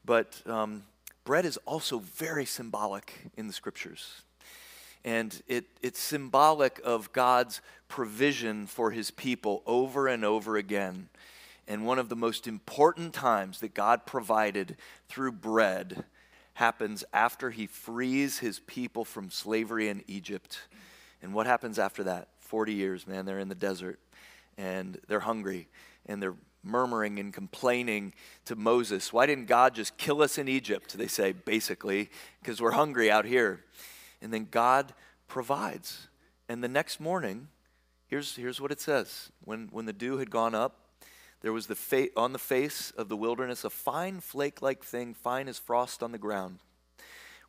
But 0.03 0.41
um, 0.47 0.85
bread 1.25 1.45
is 1.45 1.59
also 1.67 1.99
very 1.99 2.47
symbolic 2.47 3.27
in 3.37 3.47
the 3.47 3.53
scriptures. 3.53 4.23
And 5.05 5.39
it, 5.47 5.67
it's 5.83 6.01
symbolic 6.01 6.81
of 6.83 7.13
God's 7.13 7.61
provision 7.89 8.67
for 8.67 8.91
his 8.91 9.11
people 9.11 9.63
over 9.67 10.09
and 10.09 10.25
over 10.25 10.57
again. 10.57 11.11
And 11.69 11.85
one 11.85 11.99
of 11.99 12.09
the 12.09 12.17
most 12.17 12.47
important 12.47 13.13
times 13.13 13.61
that 13.61 13.75
God 13.75 14.07
provided 14.07 14.79
through 15.11 15.33
bread 15.33 16.05
happens 16.55 17.05
after 17.13 17.51
he 17.51 17.67
frees 17.67 18.39
his 18.39 18.61
people 18.61 19.05
from 19.05 19.29
slavery 19.29 19.91
in 19.91 20.03
Egypt. 20.09 20.61
And 21.23 21.35
what 21.35 21.47
happens 21.47 21.79
after 21.79 22.05
that? 22.05 22.29
40 22.39 22.75
years, 22.75 23.07
man, 23.07 23.27
they're 23.27 23.39
in 23.39 23.49
the 23.49 23.55
desert 23.55 24.01
and 24.57 24.99
they're 25.09 25.21
hungry 25.21 25.69
and 26.07 26.23
they're 26.23 26.37
murmuring 26.63 27.19
and 27.19 27.33
complaining 27.33 28.13
to 28.45 28.57
Moses. 28.57 29.13
Why 29.13 29.27
didn't 29.27 29.47
God 29.47 29.75
just 29.75 29.97
kill 29.97 30.23
us 30.23 30.39
in 30.39 30.49
Egypt? 30.49 30.97
They 30.97 31.07
say, 31.07 31.33
basically, 31.33 32.11
because 32.41 32.61
we're 32.61 32.73
hungry 32.73 33.11
out 33.11 33.25
here. 33.25 33.65
And 34.21 34.33
then 34.33 34.49
God 34.51 34.93
provides. 35.29 36.09
And 36.49 36.63
the 36.63 36.69
next 36.69 37.01
morning, 37.01 37.49
here's, 38.07 38.37
here's 38.37 38.61
what 38.61 38.73
it 38.73 38.81
says 38.81 39.31
when, 39.45 39.69
when 39.71 39.87
the 39.87 39.93
dew 39.93 40.19
had 40.19 40.31
gone 40.31 40.55
up, 40.55 40.77
there 41.41 41.53
was 41.53 41.69
the 41.69 41.75
fa- 41.75 42.09
on 42.17 42.33
the 42.33 42.39
face 42.39 42.91
of 42.91 43.09
the 43.09 43.17
wilderness 43.17 43.65
a 43.65 43.71
fine 43.71 44.21
flake 44.21 44.61
like 44.61 44.85
thing, 44.85 45.15
fine 45.15 45.49
as 45.49 45.59
frost 45.59 46.03
on 46.03 46.13
the 46.13 46.19
ground. 46.19 46.59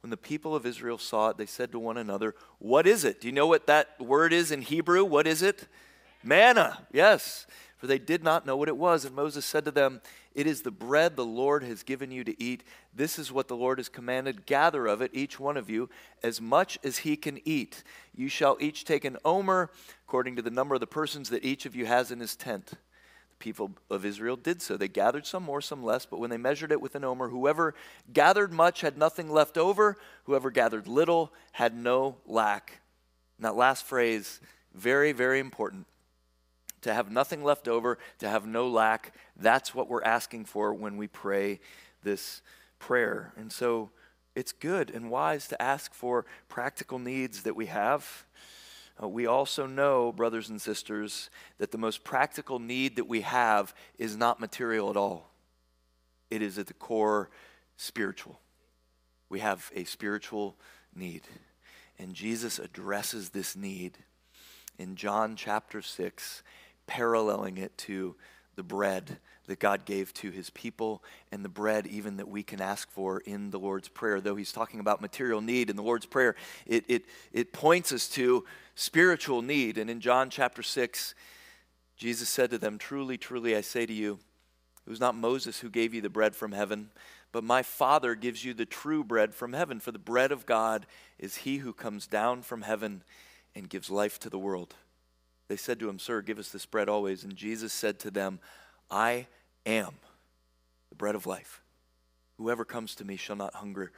When 0.01 0.09
the 0.09 0.17
people 0.17 0.55
of 0.55 0.65
Israel 0.65 0.97
saw 0.97 1.29
it, 1.29 1.37
they 1.37 1.45
said 1.45 1.71
to 1.71 1.79
one 1.79 1.97
another, 1.97 2.35
What 2.59 2.87
is 2.87 3.03
it? 3.03 3.21
Do 3.21 3.27
you 3.27 3.33
know 3.33 3.47
what 3.47 3.67
that 3.67 3.99
word 3.99 4.33
is 4.33 4.51
in 4.51 4.61
Hebrew? 4.61 5.05
What 5.05 5.27
is 5.27 5.41
it? 5.41 5.67
Manna, 6.23 6.85
yes. 6.91 7.45
For 7.77 7.87
they 7.87 7.99
did 7.99 8.23
not 8.23 8.45
know 8.45 8.55
what 8.55 8.67
it 8.67 8.77
was. 8.77 9.05
And 9.05 9.15
Moses 9.15 9.45
said 9.45 9.65
to 9.65 9.71
them, 9.71 10.01
It 10.33 10.47
is 10.47 10.61
the 10.61 10.71
bread 10.71 11.15
the 11.15 11.25
Lord 11.25 11.63
has 11.63 11.83
given 11.83 12.11
you 12.11 12.23
to 12.23 12.43
eat. 12.43 12.63
This 12.93 13.19
is 13.19 13.31
what 13.31 13.47
the 13.47 13.55
Lord 13.55 13.77
has 13.77 13.89
commanded. 13.89 14.45
Gather 14.45 14.87
of 14.87 15.01
it, 15.01 15.11
each 15.13 15.39
one 15.39 15.57
of 15.57 15.69
you, 15.69 15.89
as 16.23 16.41
much 16.41 16.79
as 16.83 16.99
he 16.99 17.15
can 17.15 17.39
eat. 17.45 17.83
You 18.15 18.27
shall 18.27 18.57
each 18.59 18.85
take 18.85 19.05
an 19.05 19.17
omer, 19.23 19.69
according 20.07 20.35
to 20.35 20.41
the 20.41 20.51
number 20.51 20.75
of 20.75 20.81
the 20.81 20.87
persons 20.87 21.29
that 21.29 21.45
each 21.45 21.65
of 21.65 21.75
you 21.75 21.85
has 21.85 22.11
in 22.11 22.19
his 22.19 22.35
tent 22.35 22.73
people 23.41 23.71
of 23.89 24.05
Israel 24.05 24.37
did 24.37 24.61
so. 24.61 24.77
They 24.77 24.87
gathered 24.87 25.25
some 25.25 25.43
more, 25.43 25.59
some 25.59 25.83
less, 25.83 26.05
but 26.05 26.19
when 26.19 26.29
they 26.29 26.37
measured 26.37 26.71
it 26.71 26.79
with 26.79 26.95
an 26.95 27.03
omer, 27.03 27.27
whoever 27.27 27.73
gathered 28.13 28.53
much 28.53 28.79
had 28.81 28.97
nothing 28.97 29.29
left 29.29 29.57
over, 29.57 29.97
whoever 30.23 30.49
gathered 30.49 30.87
little 30.87 31.33
had 31.51 31.75
no 31.75 32.15
lack. 32.25 32.79
And 33.37 33.45
that 33.45 33.55
last 33.55 33.83
phrase, 33.83 34.39
very, 34.73 35.11
very 35.11 35.39
important. 35.39 35.87
To 36.83 36.93
have 36.93 37.11
nothing 37.11 37.43
left 37.43 37.67
over, 37.67 37.97
to 38.19 38.29
have 38.29 38.45
no 38.45 38.67
lack, 38.67 39.13
that's 39.35 39.75
what 39.75 39.89
we're 39.89 40.03
asking 40.03 40.45
for 40.45 40.73
when 40.73 40.95
we 40.95 41.07
pray 41.07 41.59
this 42.03 42.41
prayer. 42.79 43.33
And 43.35 43.51
so 43.51 43.91
it's 44.35 44.51
good 44.51 44.89
and 44.89 45.09
wise 45.09 45.47
to 45.49 45.61
ask 45.61 45.93
for 45.93 46.25
practical 46.47 46.99
needs 46.99 47.43
that 47.43 47.55
we 47.55 47.65
have 47.65 48.25
uh, 49.01 49.07
we 49.07 49.25
also 49.25 49.65
know, 49.65 50.11
brothers 50.11 50.49
and 50.49 50.61
sisters, 50.61 51.29
that 51.57 51.71
the 51.71 51.77
most 51.77 52.03
practical 52.03 52.59
need 52.59 52.95
that 52.97 53.07
we 53.07 53.21
have 53.21 53.73
is 53.97 54.15
not 54.15 54.39
material 54.39 54.89
at 54.89 54.97
all. 54.97 55.31
It 56.29 56.41
is 56.41 56.57
at 56.57 56.67
the 56.67 56.73
core 56.73 57.29
spiritual. 57.77 58.39
We 59.29 59.39
have 59.39 59.71
a 59.75 59.85
spiritual 59.85 60.57
need. 60.93 61.23
And 61.97 62.13
Jesus 62.13 62.59
addresses 62.59 63.29
this 63.29 63.55
need 63.55 63.97
in 64.77 64.95
John 64.95 65.35
chapter 65.35 65.81
6, 65.81 66.43
paralleling 66.87 67.57
it 67.57 67.77
to 67.79 68.15
the 68.55 68.63
bread 68.63 69.19
that 69.47 69.59
God 69.59 69.85
gave 69.85 70.13
to 70.15 70.29
his 70.29 70.49
people 70.51 71.03
and 71.31 71.43
the 71.43 71.49
bread 71.49 71.87
even 71.87 72.17
that 72.17 72.27
we 72.27 72.43
can 72.43 72.61
ask 72.61 72.89
for 72.91 73.19
in 73.21 73.49
the 73.49 73.59
Lord's 73.59 73.87
Prayer. 73.87 74.21
Though 74.21 74.35
he's 74.35 74.51
talking 74.51 74.79
about 74.79 75.01
material 75.01 75.41
need 75.41 75.69
in 75.69 75.75
the 75.75 75.83
Lord's 75.83 76.05
Prayer, 76.05 76.35
it, 76.65 76.85
it, 76.87 77.05
it 77.31 77.53
points 77.53 77.91
us 77.91 78.07
to 78.09 78.45
spiritual 78.75 79.41
need. 79.41 79.77
And 79.77 79.89
in 79.89 79.99
John 79.99 80.29
chapter 80.29 80.61
6, 80.61 81.15
Jesus 81.97 82.29
said 82.29 82.51
to 82.51 82.57
them, 82.57 82.77
Truly, 82.77 83.17
truly, 83.17 83.55
I 83.55 83.61
say 83.61 83.85
to 83.85 83.93
you, 83.93 84.19
it 84.85 84.89
was 84.89 84.99
not 84.99 85.15
Moses 85.15 85.59
who 85.59 85.69
gave 85.69 85.93
you 85.93 86.01
the 86.01 86.09
bread 86.09 86.35
from 86.35 86.51
heaven, 86.51 86.89
but 87.31 87.43
my 87.43 87.61
Father 87.61 88.15
gives 88.15 88.43
you 88.43 88.53
the 88.53 88.65
true 88.65 89.03
bread 89.03 89.33
from 89.33 89.53
heaven. 89.53 89.79
For 89.79 89.91
the 89.91 89.99
bread 89.99 90.31
of 90.31 90.45
God 90.45 90.85
is 91.19 91.37
he 91.37 91.57
who 91.57 91.73
comes 91.73 92.07
down 92.07 92.41
from 92.41 92.63
heaven 92.63 93.03
and 93.55 93.69
gives 93.69 93.89
life 93.89 94.19
to 94.19 94.29
the 94.29 94.39
world. 94.39 94.75
They 95.47 95.57
said 95.57 95.79
to 95.79 95.89
him, 95.89 95.99
Sir, 95.99 96.21
give 96.21 96.39
us 96.39 96.49
this 96.49 96.65
bread 96.65 96.89
always. 96.89 97.23
And 97.23 97.35
Jesus 97.35 97.73
said 97.73 97.99
to 97.99 98.11
them, 98.11 98.39
I 98.91 99.27
am 99.65 99.93
the 100.89 100.95
bread 100.95 101.15
of 101.15 101.25
life. 101.25 101.61
Whoever 102.37 102.65
comes 102.65 102.93
to 102.95 103.05
me 103.05 103.15
shall 103.15 103.37
not 103.37 103.55
hunger, 103.55 103.91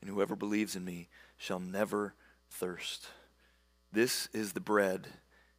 and 0.00 0.10
whoever 0.10 0.36
believes 0.36 0.76
in 0.76 0.84
me 0.84 1.08
shall 1.38 1.58
never 1.58 2.14
thirst. 2.50 3.06
This 3.92 4.28
is 4.32 4.52
the 4.52 4.60
bread 4.60 5.06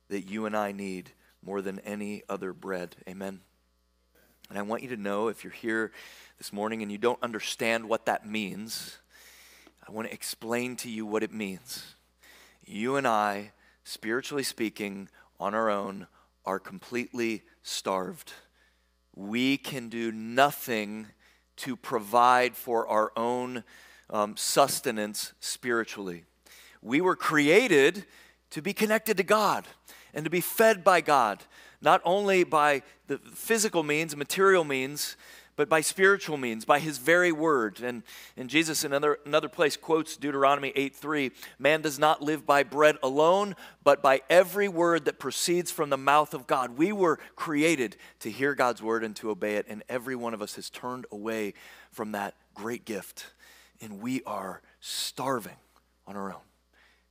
that 0.09 0.29
you 0.29 0.45
and 0.45 0.55
I 0.55 0.71
need 0.71 1.11
more 1.43 1.61
than 1.61 1.79
any 1.79 2.21
other 2.29 2.53
bread. 2.53 2.95
Amen. 3.09 3.39
And 4.49 4.59
I 4.59 4.61
want 4.61 4.83
you 4.83 4.89
to 4.89 4.97
know 4.97 5.29
if 5.29 5.43
you're 5.43 5.53
here 5.53 5.91
this 6.37 6.53
morning 6.53 6.83
and 6.83 6.91
you 6.91 6.97
don't 6.99 7.23
understand 7.23 7.89
what 7.89 8.05
that 8.05 8.27
means, 8.27 8.99
I 9.87 9.91
want 9.91 10.07
to 10.07 10.13
explain 10.13 10.75
to 10.77 10.89
you 10.89 11.05
what 11.05 11.23
it 11.23 11.33
means. 11.33 11.95
You 12.63 12.95
and 12.95 13.07
I, 13.07 13.51
spiritually 13.83 14.43
speaking, 14.43 15.09
on 15.39 15.55
our 15.55 15.69
own, 15.69 16.07
are 16.45 16.59
completely 16.59 17.43
starved 17.63 18.33
we 19.15 19.57
can 19.57 19.89
do 19.89 20.11
nothing 20.11 21.07
to 21.57 21.75
provide 21.75 22.55
for 22.55 22.87
our 22.87 23.11
own 23.15 23.63
um, 24.09 24.35
sustenance 24.35 25.33
spiritually. 25.39 26.25
We 26.81 27.01
were 27.01 27.15
created 27.15 28.05
to 28.51 28.61
be 28.61 28.73
connected 28.73 29.17
to 29.17 29.23
God 29.23 29.65
and 30.13 30.25
to 30.25 30.29
be 30.29 30.41
fed 30.41 30.83
by 30.83 31.01
God, 31.01 31.43
not 31.81 32.01
only 32.03 32.43
by 32.43 32.83
the 33.07 33.17
physical 33.17 33.83
means, 33.83 34.15
material 34.15 34.63
means, 34.63 35.15
but 35.55 35.69
by 35.69 35.81
spiritual 35.81 36.37
means, 36.37 36.65
by 36.65 36.79
his 36.79 36.97
very 36.97 37.31
word. 37.31 37.79
And, 37.81 38.03
and 38.35 38.49
Jesus, 38.49 38.83
in 38.83 38.91
another, 38.91 39.19
another 39.25 39.49
place, 39.49 39.77
quotes 39.77 40.17
Deuteronomy 40.17 40.71
8 40.75 40.95
3 40.95 41.31
Man 41.59 41.81
does 41.81 41.97
not 41.97 42.21
live 42.21 42.45
by 42.45 42.63
bread 42.63 42.97
alone, 43.01 43.55
but 43.83 44.01
by 44.01 44.21
every 44.29 44.67
word 44.67 45.05
that 45.05 45.19
proceeds 45.19 45.71
from 45.71 45.89
the 45.89 45.97
mouth 45.97 46.33
of 46.33 46.47
God. 46.47 46.77
We 46.77 46.91
were 46.91 47.17
created 47.35 47.95
to 48.19 48.29
hear 48.29 48.55
God's 48.55 48.81
word 48.81 49.03
and 49.03 49.15
to 49.17 49.29
obey 49.29 49.55
it, 49.55 49.65
and 49.69 49.83
every 49.87 50.15
one 50.15 50.33
of 50.33 50.41
us 50.41 50.55
has 50.55 50.69
turned 50.69 51.05
away 51.11 51.53
from 51.91 52.11
that 52.11 52.35
great 52.53 52.85
gift. 52.85 53.27
And 53.81 54.01
we 54.01 54.23
are 54.23 54.61
starving 54.79 55.57
on 56.07 56.15
our 56.15 56.31
own. 56.31 56.41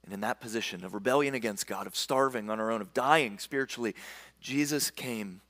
And 0.04 0.12
in 0.12 0.20
that 0.20 0.40
position 0.40 0.84
of 0.84 0.92
rebellion 0.92 1.34
against 1.34 1.66
God, 1.66 1.86
of 1.86 1.96
starving 1.96 2.50
on 2.50 2.60
our 2.60 2.70
own, 2.70 2.80
of 2.80 2.92
dying 2.92 3.38
spiritually, 3.38 3.94
Jesus 4.40 4.90
came 4.90 5.40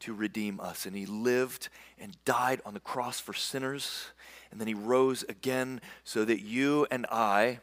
to 0.00 0.12
redeem 0.12 0.60
us. 0.60 0.84
And 0.84 0.94
he 0.94 1.06
lived 1.06 1.68
and 2.02 2.16
died 2.24 2.60
on 2.66 2.74
the 2.74 2.80
cross 2.80 3.20
for 3.20 3.32
sinners. 3.32 4.08
And 4.50 4.60
then 4.60 4.68
he 4.68 4.74
rose 4.74 5.22
again 5.28 5.80
so 6.04 6.24
that 6.24 6.42
you 6.42 6.86
and 6.90 7.06
I, 7.06 7.60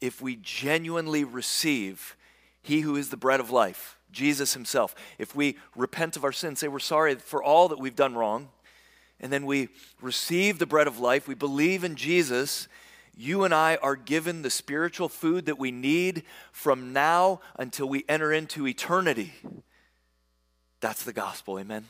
if 0.00 0.22
we 0.22 0.36
genuinely 0.36 1.24
receive 1.24 2.16
he 2.62 2.80
who 2.80 2.96
is 2.96 3.10
the 3.10 3.16
bread 3.16 3.40
of 3.40 3.50
life, 3.50 3.98
Jesus 4.12 4.54
himself, 4.54 4.94
if 5.18 5.34
we 5.34 5.58
repent 5.76 6.16
of 6.16 6.24
our 6.24 6.32
sins, 6.32 6.60
say 6.60 6.68
we're 6.68 6.78
sorry 6.78 7.16
for 7.16 7.42
all 7.42 7.68
that 7.68 7.78
we've 7.78 7.96
done 7.96 8.14
wrong, 8.14 8.48
and 9.18 9.32
then 9.32 9.44
we 9.44 9.68
receive 10.00 10.58
the 10.58 10.66
bread 10.66 10.86
of 10.86 10.98
life, 10.98 11.28
we 11.28 11.34
believe 11.34 11.84
in 11.84 11.96
Jesus, 11.96 12.68
you 13.14 13.44
and 13.44 13.52
I 13.52 13.76
are 13.76 13.96
given 13.96 14.42
the 14.42 14.50
spiritual 14.50 15.08
food 15.08 15.46
that 15.46 15.58
we 15.58 15.70
need 15.70 16.22
from 16.52 16.92
now 16.92 17.40
until 17.58 17.88
we 17.88 18.04
enter 18.08 18.32
into 18.32 18.66
eternity. 18.66 19.32
That's 20.80 21.02
the 21.02 21.12
gospel, 21.12 21.58
amen? 21.58 21.86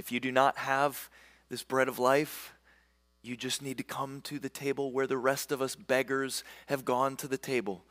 If 0.00 0.10
you 0.10 0.18
do 0.18 0.32
not 0.32 0.56
have 0.56 1.10
this 1.50 1.62
bread 1.62 1.86
of 1.86 1.98
life, 1.98 2.54
you 3.22 3.36
just 3.36 3.60
need 3.60 3.76
to 3.76 3.84
come 3.84 4.22
to 4.22 4.38
the 4.38 4.48
table 4.48 4.92
where 4.92 5.06
the 5.06 5.18
rest 5.18 5.52
of 5.52 5.60
us 5.60 5.76
beggars 5.76 6.42
have 6.68 6.86
gone 6.86 7.16
to 7.16 7.28
the 7.28 7.36
table 7.36 7.84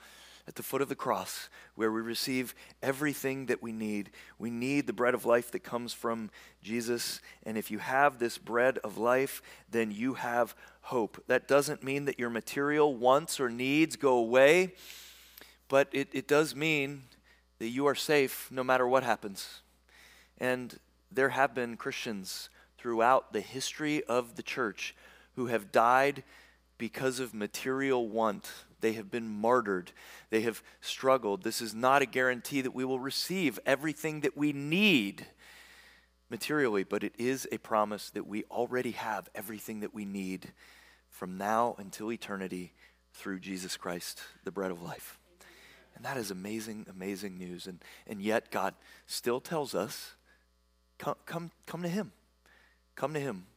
at 0.48 0.56
the 0.56 0.64
foot 0.64 0.82
of 0.82 0.90
the 0.90 0.96
cross, 0.96 1.50
where 1.76 1.92
we 1.92 2.02
receive 2.02 2.56
everything 2.82 3.46
that 3.46 3.62
we 3.62 3.72
need. 3.72 4.10
We 4.40 4.50
need 4.50 4.88
the 4.88 4.92
bread 4.92 5.14
of 5.14 5.24
life 5.24 5.52
that 5.52 5.60
comes 5.60 5.94
from 5.94 6.32
Jesus. 6.64 7.22
And 7.44 7.60
if 7.60 7.70
you 7.70 7.78
have 7.78 8.18
this 8.18 8.40
bread 8.40 8.80
of 8.80 8.98
life, 8.98 9.44
then 9.70 9.92
you 9.92 10.16
have 10.16 10.56
hope. 10.82 11.24
That 11.28 11.48
doesn't 11.48 11.84
mean 11.84 12.06
that 12.06 12.18
your 12.18 12.32
material 12.32 12.96
wants 12.96 13.40
or 13.40 13.52
needs 13.52 13.96
go 13.96 14.18
away, 14.18 14.74
but 15.68 15.90
it, 15.92 16.08
it 16.12 16.28
does 16.28 16.56
mean 16.56 17.04
that 17.60 17.68
you 17.68 17.86
are 17.86 17.94
safe 17.94 18.48
no 18.50 18.64
matter 18.64 18.88
what 18.88 19.04
happens. 19.04 19.62
And 20.40 20.80
there 21.12 21.30
have 21.30 21.54
been 21.54 21.78
Christians 21.78 22.50
throughout 22.78 23.34
the 23.34 23.42
history 23.42 24.04
of 24.04 24.36
the 24.36 24.44
church 24.44 24.96
who 25.36 25.48
have 25.48 25.72
died 25.72 26.24
because 26.78 27.20
of 27.20 27.34
material 27.34 28.08
want. 28.08 28.50
They 28.82 28.94
have 28.94 29.12
been 29.12 29.28
martyred. 29.28 29.92
They 30.30 30.42
have 30.42 30.64
struggled. 30.82 31.44
This 31.44 31.62
is 31.62 31.74
not 31.74 32.02
a 32.02 32.06
guarantee 32.06 32.62
that 32.62 32.74
we 32.74 32.86
will 32.86 33.00
receive 33.00 33.60
everything 33.66 34.22
that 34.22 34.38
we 34.38 34.54
need 34.54 35.26
materially, 36.30 36.84
but 36.84 37.04
it 37.04 37.14
is 37.18 37.48
a 37.52 37.58
promise 37.58 38.10
that 38.12 38.28
we 38.28 38.44
already 38.46 38.92
have 38.92 39.30
everything 39.36 39.82
that 39.82 39.94
we 39.94 40.06
need 40.06 40.54
from 41.10 41.38
now 41.38 41.76
until 41.78 42.12
eternity 42.12 42.72
through 43.14 43.40
Jesus 43.40 43.76
Christ, 43.76 44.22
the 44.44 44.52
bread 44.52 44.72
of 44.72 44.82
life. 44.82 45.20
And 45.96 46.06
that 46.06 46.16
is 46.16 46.32
amazing, 46.32 46.86
amazing 46.90 47.38
news. 47.38 47.68
And, 47.68 47.84
and 48.08 48.22
yet, 48.22 48.52
God 48.52 48.74
still 49.06 49.42
tells 49.42 49.76
us 49.76 50.16
come, 51.00 51.16
come, 51.26 51.52
come 51.66 51.82
to 51.82 51.90
Him. 51.90 52.12
Come 52.96 53.16
to 53.16 53.20
Him 53.20 53.48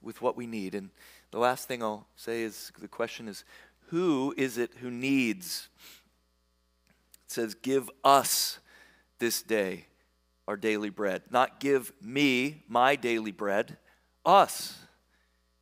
with 0.00 0.22
what 0.22 0.36
we 0.36 0.46
need. 0.46 0.74
And 0.74 0.88
the 1.30 1.38
last 1.38 1.68
thing 1.68 1.82
I'll 1.82 2.06
say 2.16 2.42
is 2.42 2.72
the 2.80 2.88
question 2.88 3.28
is 3.28 3.44
who 3.88 4.34
is 4.36 4.56
it 4.56 4.70
who 4.80 4.90
needs? 4.90 5.68
It 7.26 7.32
says, 7.32 7.54
Give 7.54 7.90
us 8.02 8.58
this 9.18 9.42
day 9.42 9.86
our 10.46 10.56
daily 10.56 10.90
bread. 10.90 11.22
Not 11.30 11.60
give 11.60 11.92
me 12.00 12.62
my 12.68 12.96
daily 12.96 13.32
bread, 13.32 13.76
us. 14.24 14.78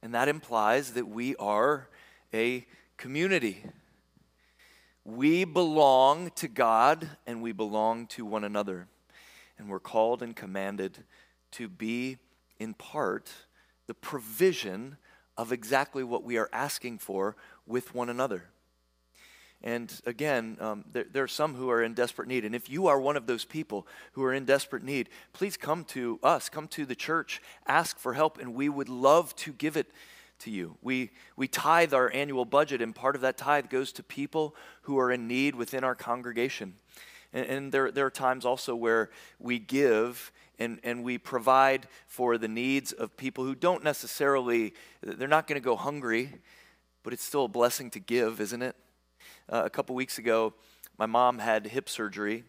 And 0.03 0.15
that 0.15 0.29
implies 0.29 0.93
that 0.93 1.09
we 1.09 1.35
are 1.37 1.89
a 2.33 2.67
community. 2.97 3.65
We 5.05 5.45
belong 5.45 6.31
to 6.37 6.49
God 6.49 7.09
and 7.27 7.43
we 7.43 7.53
belong 7.53 8.07
to 8.09 8.25
one 8.25 8.45
another. 8.45 8.87
And 9.59 9.69
we're 9.69 9.81
called 9.81 10.23
and 10.23 10.35
commanded 10.35 11.05
to 11.53 11.69
be, 11.69 12.19
in 12.59 12.75
part, 12.75 13.31
the 13.87 13.95
provision 13.95 14.97
of 15.37 15.53
exactly 15.53 16.03
what 16.03 16.25
we 16.25 16.37
are 16.37 16.51
asking 16.53 16.99
for 16.99 17.37
with 17.67 17.95
one 17.95 18.09
another. 18.09 18.45
And 19.63 19.93
again, 20.05 20.59
um, 20.61 20.85
there, 20.93 21.07
there, 21.11 21.25
are 21.25 21.29
some 21.29 21.55
who 21.55 21.71
are 21.71 21.83
in 21.83 21.95
desperate 21.95 22.29
need. 22.29 22.45
And 22.45 22.55
if 22.55 22.69
you 22.69 22.87
are 22.87 23.01
one 23.01 23.17
of 23.17 23.27
those 23.27 23.45
people 23.45 23.87
who 24.13 24.23
are 24.23 24.35
in 24.35 24.45
desperate 24.45 24.83
need, 24.83 25.09
please 25.33 25.57
come 25.57 25.85
to 25.87 26.21
us, 26.23 26.49
come 26.49 26.69
to 26.69 26.85
the 26.85 26.95
church, 26.95 27.41
ask 27.67 27.99
for 27.99 28.15
help, 28.15 28.39
and 28.39 28.55
we 28.55 28.69
would 28.69 28.89
love 28.89 29.35
to 29.37 29.53
give 29.53 29.77
it 29.77 29.91
to 30.41 30.51
you. 30.51 30.77
We, 30.83 31.11
we 31.37 31.49
tithe 31.49 31.95
our 31.95 32.13
annual 32.13 32.45
budget, 32.45 32.83
and 32.83 32.95
part 32.95 33.17
of 33.17 33.23
that 33.23 33.39
tithe 33.39 33.71
goes 33.71 33.93
to 33.93 34.03
people 34.03 34.55
who 34.83 34.99
are 34.99 35.11
in 35.11 35.27
need 35.27 35.55
within 35.55 35.85
our 35.85 35.95
congregation. 35.95 36.75
And, 37.37 37.47
and 37.47 37.73
there, 37.73 37.93
there 37.93 38.07
are 38.07 38.11
times 38.11 38.47
also 38.47 38.75
where 38.75 39.11
we 39.39 39.59
give 39.59 40.33
and, 40.59 40.81
and 40.83 41.05
we 41.05 41.19
provide 41.19 41.87
for 42.07 42.39
the 42.39 42.49
needs 42.49 42.93
of 42.93 43.15
people 43.17 43.45
who 43.45 43.55
don't 43.55 43.85
necessarily, 43.85 44.73
they're 45.03 45.29
not 45.29 45.47
going 45.47 45.61
to 45.61 45.65
go 45.65 45.77
hungry, 45.77 46.33
but 47.03 47.13
it's 47.13 47.23
still 47.23 47.45
a 47.45 47.49
blessing 47.49 47.91
to 47.91 48.01
give, 48.01 48.41
isn't 48.41 48.63
it? 48.63 48.75
Uh, 49.53 49.63
a 49.67 49.71
couple 49.71 49.95
weeks 49.95 50.17
ago, 50.17 50.55
my 50.99 51.05
mom 51.05 51.39
had 51.39 51.67
hip 51.67 51.91
surgery, 51.91 52.43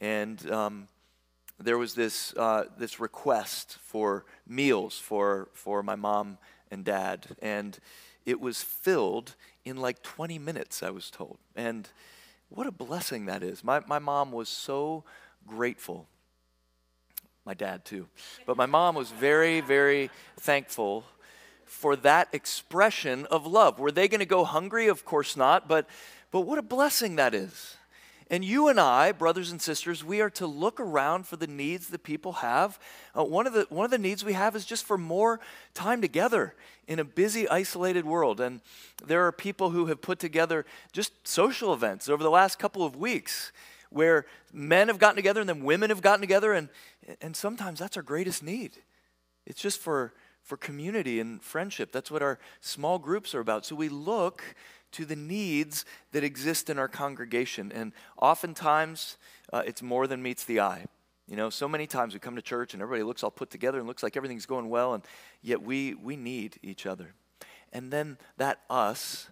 and 0.00 0.50
um, 0.50 0.88
there 1.60 1.78
was 1.78 1.94
this, 1.94 2.34
uh, 2.36 2.64
this 2.76 2.98
request 2.98 3.78
for 3.80 4.24
meals 4.46 4.98
for, 4.98 5.48
for 5.52 5.84
my 5.84 5.94
mom 5.94 6.36
and 6.72 6.84
dad. 6.84 7.28
And 7.40 7.78
it 8.24 8.40
was 8.40 8.60
filled 8.60 9.36
in 9.64 9.76
like 9.76 10.02
20 10.02 10.36
minutes, 10.40 10.82
I 10.82 10.90
was 10.90 11.12
told. 11.12 11.38
And 11.54 11.88
what 12.48 12.66
a 12.66 12.72
blessing 12.72 13.26
that 13.26 13.42
is. 13.42 13.62
My, 13.64 13.80
my 13.86 13.98
mom 13.98 14.32
was 14.32 14.48
so 14.48 15.04
grateful 15.46 16.08
my 17.46 17.54
dad 17.54 17.84
too. 17.84 18.08
But 18.44 18.56
my 18.56 18.66
mom 18.66 18.96
was 18.96 19.12
very, 19.12 19.60
very 19.60 20.10
thankful 20.36 21.04
for 21.64 21.94
that 21.96 22.28
expression 22.32 23.24
of 23.26 23.46
love. 23.46 23.78
Were 23.78 23.92
they 23.92 24.08
going 24.08 24.18
to 24.20 24.26
go 24.26 24.44
hungry? 24.44 24.88
Of 24.88 25.04
course 25.04 25.36
not, 25.36 25.68
but, 25.68 25.88
but 26.32 26.40
what 26.40 26.58
a 26.58 26.62
blessing 26.62 27.16
that 27.16 27.34
is. 27.34 27.75
And 28.28 28.44
you 28.44 28.66
and 28.66 28.80
I, 28.80 29.12
brothers 29.12 29.52
and 29.52 29.62
sisters, 29.62 30.02
we 30.02 30.20
are 30.20 30.30
to 30.30 30.46
look 30.48 30.80
around 30.80 31.26
for 31.28 31.36
the 31.36 31.46
needs 31.46 31.88
that 31.88 32.02
people 32.02 32.32
have. 32.32 32.78
Uh, 33.16 33.22
one, 33.22 33.46
of 33.46 33.52
the, 33.52 33.66
one 33.68 33.84
of 33.84 33.92
the 33.92 33.98
needs 33.98 34.24
we 34.24 34.32
have 34.32 34.56
is 34.56 34.64
just 34.64 34.84
for 34.84 34.98
more 34.98 35.38
time 35.74 36.00
together 36.00 36.54
in 36.88 36.98
a 36.98 37.04
busy, 37.04 37.48
isolated 37.48 38.04
world. 38.04 38.40
And 38.40 38.60
there 39.04 39.24
are 39.26 39.32
people 39.32 39.70
who 39.70 39.86
have 39.86 40.02
put 40.02 40.18
together 40.18 40.66
just 40.92 41.12
social 41.26 41.72
events 41.72 42.08
over 42.08 42.22
the 42.22 42.30
last 42.30 42.58
couple 42.58 42.84
of 42.84 42.96
weeks 42.96 43.52
where 43.90 44.26
men 44.52 44.88
have 44.88 44.98
gotten 44.98 45.16
together 45.16 45.40
and 45.40 45.48
then 45.48 45.62
women 45.62 45.90
have 45.90 46.02
gotten 46.02 46.20
together, 46.20 46.52
and, 46.52 46.68
and 47.20 47.36
sometimes 47.36 47.78
that's 47.78 47.96
our 47.96 48.02
greatest 48.02 48.42
need. 48.42 48.72
It's 49.46 49.60
just 49.60 49.80
for, 49.80 50.12
for 50.42 50.56
community 50.56 51.20
and 51.20 51.40
friendship. 51.40 51.92
That's 51.92 52.10
what 52.10 52.22
our 52.22 52.40
small 52.60 52.98
groups 52.98 53.34
are 53.36 53.40
about. 53.40 53.64
So 53.64 53.76
we 53.76 53.88
look 53.88 54.42
to 54.96 55.04
the 55.04 55.16
needs 55.16 55.84
that 56.12 56.24
exist 56.24 56.68
in 56.70 56.78
our 56.78 56.88
congregation, 56.88 57.72
and 57.72 57.92
oftentimes 58.20 59.16
uh, 59.52 59.62
it's 59.66 59.82
more 59.82 60.06
than 60.06 60.22
meets 60.22 60.44
the 60.44 60.60
eye. 60.60 60.86
You 61.28 61.36
know, 61.36 61.50
so 61.50 61.68
many 61.68 61.86
times 61.86 62.14
we 62.14 62.20
come 62.20 62.36
to 62.36 62.42
church 62.42 62.72
and 62.72 62.82
everybody 62.82 63.02
looks 63.02 63.24
all 63.24 63.30
put 63.30 63.50
together 63.50 63.78
and 63.78 63.86
looks 63.86 64.02
like 64.02 64.16
everything's 64.16 64.46
going 64.46 64.68
well, 64.68 64.94
and 64.94 65.02
yet 65.42 65.60
we, 65.62 65.94
we 65.94 66.16
need 66.16 66.58
each 66.62 66.86
other. 66.86 67.14
And 67.72 67.92
then 67.92 68.16
that 68.36 68.60
us 68.70 69.28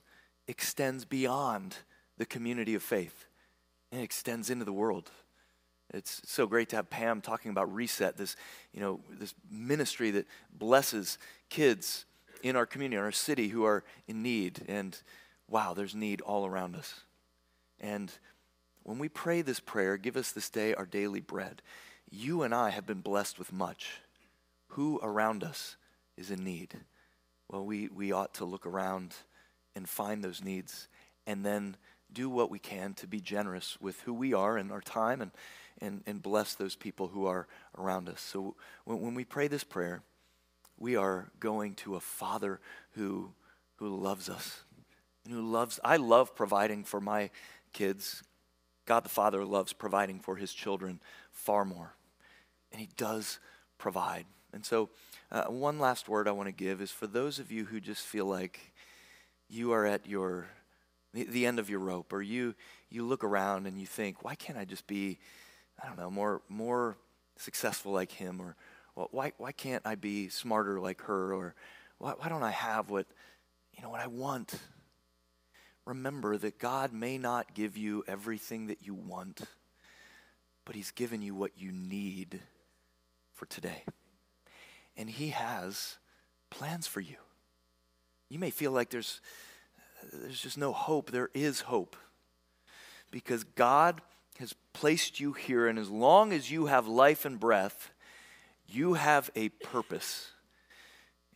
extends 0.48 1.04
beyond 1.04 1.76
the 2.18 2.26
community 2.26 2.74
of 2.74 2.82
faith 2.82 3.26
and 3.90 4.00
it 4.00 4.04
extends 4.04 4.50
into 4.50 4.64
the 4.64 4.72
world. 4.72 5.10
It's 5.92 6.20
so 6.26 6.46
great 6.46 6.68
to 6.70 6.76
have 6.76 6.90
Pam 6.90 7.20
talking 7.20 7.52
about 7.52 7.72
Reset, 7.72 8.16
this, 8.16 8.34
you 8.72 8.80
know, 8.80 9.00
this 9.08 9.34
ministry 9.48 10.10
that 10.10 10.26
blesses 10.52 11.18
kids 11.48 12.04
in 12.42 12.56
our 12.56 12.66
community, 12.66 12.96
in 12.96 13.04
our 13.04 13.12
city 13.12 13.48
who 13.48 13.64
are 13.64 13.84
in 14.08 14.22
need. 14.22 14.64
And 14.66 15.00
wow, 15.48 15.74
there's 15.74 15.94
need 15.94 16.20
all 16.20 16.46
around 16.46 16.76
us. 16.76 17.00
And 17.80 18.12
when 18.82 18.98
we 18.98 19.08
pray 19.08 19.42
this 19.42 19.60
prayer, 19.60 19.96
give 19.96 20.16
us 20.16 20.32
this 20.32 20.50
day 20.50 20.74
our 20.74 20.86
daily 20.86 21.20
bread, 21.20 21.62
you 22.10 22.42
and 22.42 22.54
I 22.54 22.70
have 22.70 22.86
been 22.86 23.00
blessed 23.00 23.38
with 23.38 23.52
much. 23.52 24.00
Who 24.68 25.00
around 25.02 25.44
us 25.44 25.76
is 26.16 26.30
in 26.30 26.44
need? 26.44 26.76
Well, 27.50 27.64
we, 27.64 27.88
we 27.88 28.12
ought 28.12 28.34
to 28.34 28.44
look 28.44 28.66
around 28.66 29.14
and 29.74 29.88
find 29.88 30.22
those 30.22 30.42
needs 30.42 30.88
and 31.26 31.44
then 31.44 31.76
do 32.12 32.28
what 32.28 32.50
we 32.50 32.58
can 32.58 32.94
to 32.94 33.06
be 33.06 33.20
generous 33.20 33.76
with 33.80 34.00
who 34.02 34.14
we 34.14 34.32
are 34.32 34.56
and 34.56 34.70
our 34.70 34.80
time 34.80 35.20
and, 35.20 35.30
and, 35.80 36.02
and 36.06 36.22
bless 36.22 36.54
those 36.54 36.76
people 36.76 37.08
who 37.08 37.26
are 37.26 37.46
around 37.76 38.08
us. 38.08 38.20
So 38.20 38.54
when, 38.84 39.00
when 39.00 39.14
we 39.14 39.24
pray 39.24 39.48
this 39.48 39.64
prayer, 39.64 40.02
we 40.78 40.96
are 40.96 41.30
going 41.40 41.74
to 41.76 41.96
a 41.96 42.00
Father 42.00 42.60
who, 42.92 43.30
who 43.76 43.88
loves 43.88 44.28
us 44.28 44.62
and 45.24 45.34
who 45.34 45.42
loves. 45.42 45.80
I 45.84 45.96
love 45.96 46.34
providing 46.34 46.84
for 46.84 47.00
my 47.00 47.30
kids. 47.72 48.22
God 48.86 49.04
the 49.04 49.08
Father 49.08 49.44
loves 49.44 49.72
providing 49.72 50.20
for 50.20 50.36
his 50.36 50.52
children 50.52 51.00
far 51.32 51.64
more. 51.64 51.94
And 52.70 52.80
he 52.80 52.88
does 52.96 53.38
provide. 53.78 54.26
And 54.52 54.64
so, 54.64 54.90
uh, 55.32 55.44
one 55.44 55.78
last 55.78 56.08
word 56.08 56.28
I 56.28 56.32
want 56.32 56.48
to 56.48 56.52
give 56.52 56.80
is 56.80 56.90
for 56.90 57.06
those 57.06 57.38
of 57.38 57.50
you 57.50 57.64
who 57.64 57.80
just 57.80 58.02
feel 58.02 58.26
like 58.26 58.72
you 59.48 59.72
are 59.72 59.86
at 59.86 60.06
your 60.06 60.46
the, 61.12 61.24
the 61.24 61.46
end 61.46 61.58
of 61.58 61.70
your 61.70 61.78
rope, 61.80 62.12
or 62.12 62.22
you 62.22 62.54
you 62.90 63.04
look 63.04 63.24
around 63.24 63.66
and 63.66 63.80
you 63.80 63.86
think, 63.86 64.22
why 64.22 64.34
can't 64.34 64.58
I 64.58 64.64
just 64.64 64.86
be, 64.86 65.18
I 65.82 65.86
don't 65.86 65.98
know, 65.98 66.10
more 66.10 66.42
more 66.48 66.96
successful 67.36 67.92
like 67.92 68.12
him, 68.12 68.40
or 68.40 68.56
well, 68.94 69.08
why 69.10 69.32
why 69.38 69.52
can't 69.52 69.82
I 69.84 69.94
be 69.94 70.28
smarter 70.28 70.80
like 70.80 71.02
her, 71.02 71.32
or 71.32 71.54
why, 71.98 72.12
why 72.18 72.28
don't 72.28 72.42
I 72.42 72.50
have 72.50 72.90
what 72.90 73.06
you 73.72 73.82
know 73.82 73.90
what 73.90 74.00
I 74.00 74.06
want? 74.06 74.54
Remember 75.86 76.36
that 76.38 76.58
God 76.58 76.92
may 76.92 77.18
not 77.18 77.54
give 77.54 77.76
you 77.76 78.04
everything 78.08 78.68
that 78.68 78.86
you 78.86 78.94
want, 78.94 79.42
but 80.64 80.74
He's 80.74 80.90
given 80.90 81.20
you 81.20 81.34
what 81.34 81.58
you 81.58 81.72
need 81.72 82.40
for 83.34 83.46
today. 83.46 83.84
And 84.96 85.10
He 85.10 85.28
has 85.30 85.96
plans 86.50 86.86
for 86.86 87.00
you. 87.00 87.16
You 88.30 88.38
may 88.38 88.50
feel 88.50 88.72
like 88.72 88.90
there's 88.90 89.20
there's 90.12 90.40
just 90.40 90.58
no 90.58 90.72
hope. 90.72 91.10
There 91.10 91.30
is 91.34 91.62
hope. 91.62 91.96
Because 93.10 93.44
God 93.44 94.00
has 94.38 94.54
placed 94.72 95.20
you 95.20 95.32
here, 95.32 95.66
and 95.66 95.78
as 95.78 95.88
long 95.88 96.32
as 96.32 96.50
you 96.50 96.66
have 96.66 96.86
life 96.86 97.24
and 97.24 97.38
breath, 97.38 97.90
you 98.66 98.94
have 98.94 99.30
a 99.36 99.50
purpose. 99.50 100.32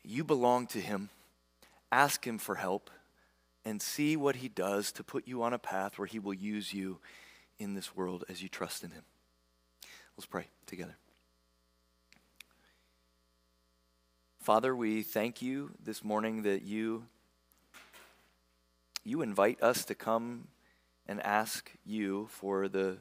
You 0.02 0.24
belong 0.24 0.66
to 0.68 0.80
Him. 0.80 1.10
Ask 1.92 2.26
Him 2.26 2.38
for 2.38 2.56
help 2.56 2.90
and 3.64 3.80
see 3.82 4.16
what 4.16 4.36
He 4.36 4.48
does 4.48 4.92
to 4.92 5.04
put 5.04 5.28
you 5.28 5.42
on 5.42 5.52
a 5.52 5.58
path 5.58 5.98
where 5.98 6.06
He 6.06 6.18
will 6.18 6.34
use 6.34 6.72
you 6.72 6.98
in 7.58 7.74
this 7.74 7.94
world 7.94 8.24
as 8.28 8.42
you 8.42 8.48
trust 8.48 8.84
in 8.84 8.90
Him. 8.90 9.02
Let's 10.16 10.26
pray 10.26 10.46
together. 10.66 10.96
Father, 14.40 14.74
we 14.74 15.02
thank 15.02 15.42
you 15.42 15.70
this 15.84 16.02
morning 16.02 16.42
that 16.42 16.62
you 16.62 17.04
you 19.04 19.22
invite 19.22 19.62
us 19.62 19.84
to 19.86 19.94
come 19.94 20.48
and 21.06 21.22
ask 21.22 21.72
you 21.86 22.26
for 22.30 22.68
the, 22.68 22.98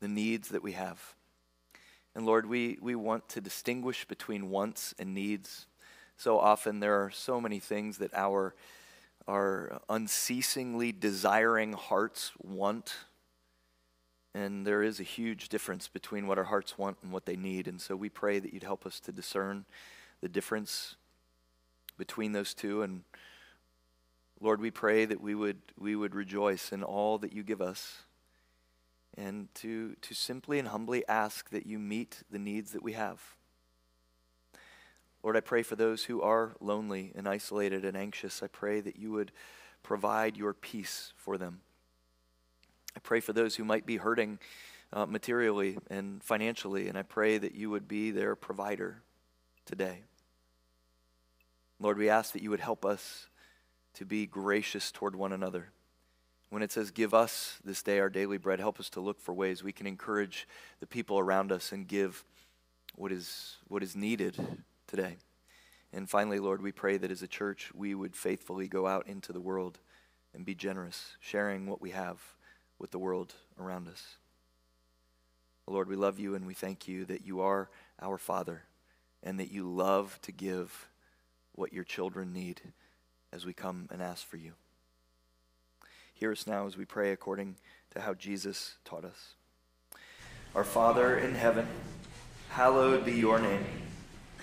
the 0.00 0.08
needs 0.08 0.48
that 0.48 0.62
we 0.62 0.72
have. 0.72 1.14
And 2.14 2.24
Lord, 2.24 2.46
we, 2.46 2.78
we 2.80 2.94
want 2.94 3.28
to 3.30 3.40
distinguish 3.40 4.06
between 4.06 4.48
wants 4.48 4.94
and 4.98 5.14
needs. 5.14 5.66
So 6.16 6.38
often 6.38 6.80
there 6.80 7.04
are 7.04 7.10
so 7.10 7.40
many 7.40 7.58
things 7.58 7.98
that 7.98 8.14
our, 8.14 8.54
our 9.30 9.80
unceasingly 9.88 10.92
desiring 10.92 11.72
hearts 11.72 12.32
want. 12.42 12.94
And 14.34 14.66
there 14.66 14.82
is 14.82 15.00
a 15.00 15.04
huge 15.04 15.48
difference 15.48 15.88
between 15.88 16.26
what 16.26 16.38
our 16.38 16.44
hearts 16.44 16.76
want 16.76 16.96
and 17.02 17.12
what 17.12 17.26
they 17.26 17.36
need. 17.36 17.68
And 17.68 17.80
so 17.80 17.96
we 17.96 18.08
pray 18.08 18.40
that 18.40 18.52
you'd 18.52 18.64
help 18.72 18.84
us 18.86 19.00
to 19.00 19.12
discern 19.12 19.64
the 20.20 20.28
difference 20.28 20.96
between 21.96 22.32
those 22.32 22.54
two 22.54 22.82
and 22.82 23.04
Lord, 24.42 24.60
we 24.60 24.70
pray 24.70 25.04
that 25.04 25.20
we 25.20 25.34
would, 25.34 25.58
we 25.78 25.94
would 25.94 26.14
rejoice 26.14 26.72
in 26.72 26.82
all 26.82 27.18
that 27.18 27.32
you 27.34 27.42
give 27.42 27.60
us. 27.60 28.04
and 29.16 29.48
to, 29.56 29.96
to 30.00 30.14
simply 30.14 30.58
and 30.58 30.68
humbly 30.68 31.06
ask 31.08 31.50
that 31.50 31.66
you 31.66 31.78
meet 31.78 32.22
the 32.30 32.38
needs 32.38 32.72
that 32.72 32.82
we 32.82 32.92
have. 32.94 33.20
Lord, 35.22 35.36
I 35.36 35.40
pray 35.40 35.62
for 35.62 35.76
those 35.76 36.04
who 36.04 36.22
are 36.22 36.54
lonely 36.60 37.12
and 37.14 37.28
isolated 37.28 37.84
and 37.84 37.96
anxious. 37.96 38.42
I 38.42 38.46
pray 38.46 38.80
that 38.80 38.96
you 38.96 39.12
would 39.12 39.32
provide 39.82 40.36
your 40.36 40.54
peace 40.54 41.12
for 41.16 41.36
them. 41.36 41.60
I 42.96 43.00
pray 43.00 43.20
for 43.20 43.32
those 43.32 43.56
who 43.56 43.64
might 43.64 43.84
be 43.84 43.98
hurting 43.98 44.38
uh, 44.92 45.06
materially 45.06 45.78
and 45.90 46.22
financially, 46.22 46.88
and 46.88 46.96
I 46.96 47.02
pray 47.02 47.36
that 47.38 47.54
you 47.54 47.70
would 47.70 47.86
be 47.86 48.10
their 48.10 48.34
provider 48.34 49.02
today. 49.66 50.00
Lord, 51.78 51.98
we 51.98 52.08
ask 52.08 52.32
that 52.32 52.42
you 52.42 52.50
would 52.50 52.60
help 52.60 52.84
us 52.84 53.28
to 53.94 54.04
be 54.04 54.26
gracious 54.26 54.90
toward 54.90 55.14
one 55.14 55.32
another. 55.32 55.68
When 56.48 56.62
it 56.62 56.72
says, 56.72 56.90
Give 56.90 57.14
us 57.14 57.58
this 57.64 57.82
day 57.82 58.00
our 58.00 58.08
daily 58.08 58.38
bread, 58.38 58.58
help 58.58 58.80
us 58.80 58.90
to 58.90 59.00
look 59.00 59.20
for 59.20 59.32
ways 59.32 59.62
we 59.62 59.72
can 59.72 59.86
encourage 59.86 60.48
the 60.80 60.86
people 60.86 61.18
around 61.18 61.52
us 61.52 61.72
and 61.72 61.86
give 61.86 62.24
what 62.96 63.12
is, 63.12 63.56
what 63.68 63.82
is 63.82 63.94
needed 63.94 64.36
today. 64.90 65.16
And 65.92 66.10
finally, 66.10 66.38
Lord, 66.38 66.60
we 66.60 66.72
pray 66.72 66.96
that 66.96 67.10
as 67.10 67.22
a 67.22 67.28
church 67.28 67.70
we 67.74 67.94
would 67.94 68.16
faithfully 68.16 68.68
go 68.68 68.86
out 68.86 69.06
into 69.06 69.32
the 69.32 69.40
world 69.40 69.78
and 70.34 70.44
be 70.44 70.54
generous, 70.54 71.16
sharing 71.20 71.66
what 71.66 71.80
we 71.80 71.90
have 71.90 72.18
with 72.78 72.90
the 72.90 72.98
world 72.98 73.34
around 73.58 73.88
us. 73.88 74.16
Lord, 75.66 75.88
we 75.88 75.96
love 75.96 76.18
you 76.18 76.34
and 76.34 76.46
we 76.46 76.54
thank 76.54 76.88
you 76.88 77.04
that 77.04 77.24
you 77.24 77.40
are 77.40 77.70
our 78.02 78.18
Father 78.18 78.64
and 79.22 79.38
that 79.38 79.52
you 79.52 79.68
love 79.68 80.18
to 80.22 80.32
give 80.32 80.88
what 81.52 81.72
your 81.72 81.84
children 81.84 82.32
need 82.32 82.60
as 83.32 83.46
we 83.46 83.52
come 83.52 83.88
and 83.92 84.02
ask 84.02 84.26
for 84.26 84.36
you. 84.36 84.52
Hear 86.14 86.32
us 86.32 86.46
now 86.46 86.66
as 86.66 86.76
we 86.76 86.84
pray 86.84 87.12
according 87.12 87.56
to 87.92 88.00
how 88.00 88.14
Jesus 88.14 88.76
taught 88.84 89.04
us. 89.04 89.34
Our 90.54 90.64
Father 90.64 91.16
in 91.16 91.34
heaven, 91.34 91.66
hallowed 92.48 93.04
be 93.04 93.12
your 93.12 93.38
name. 93.38 93.64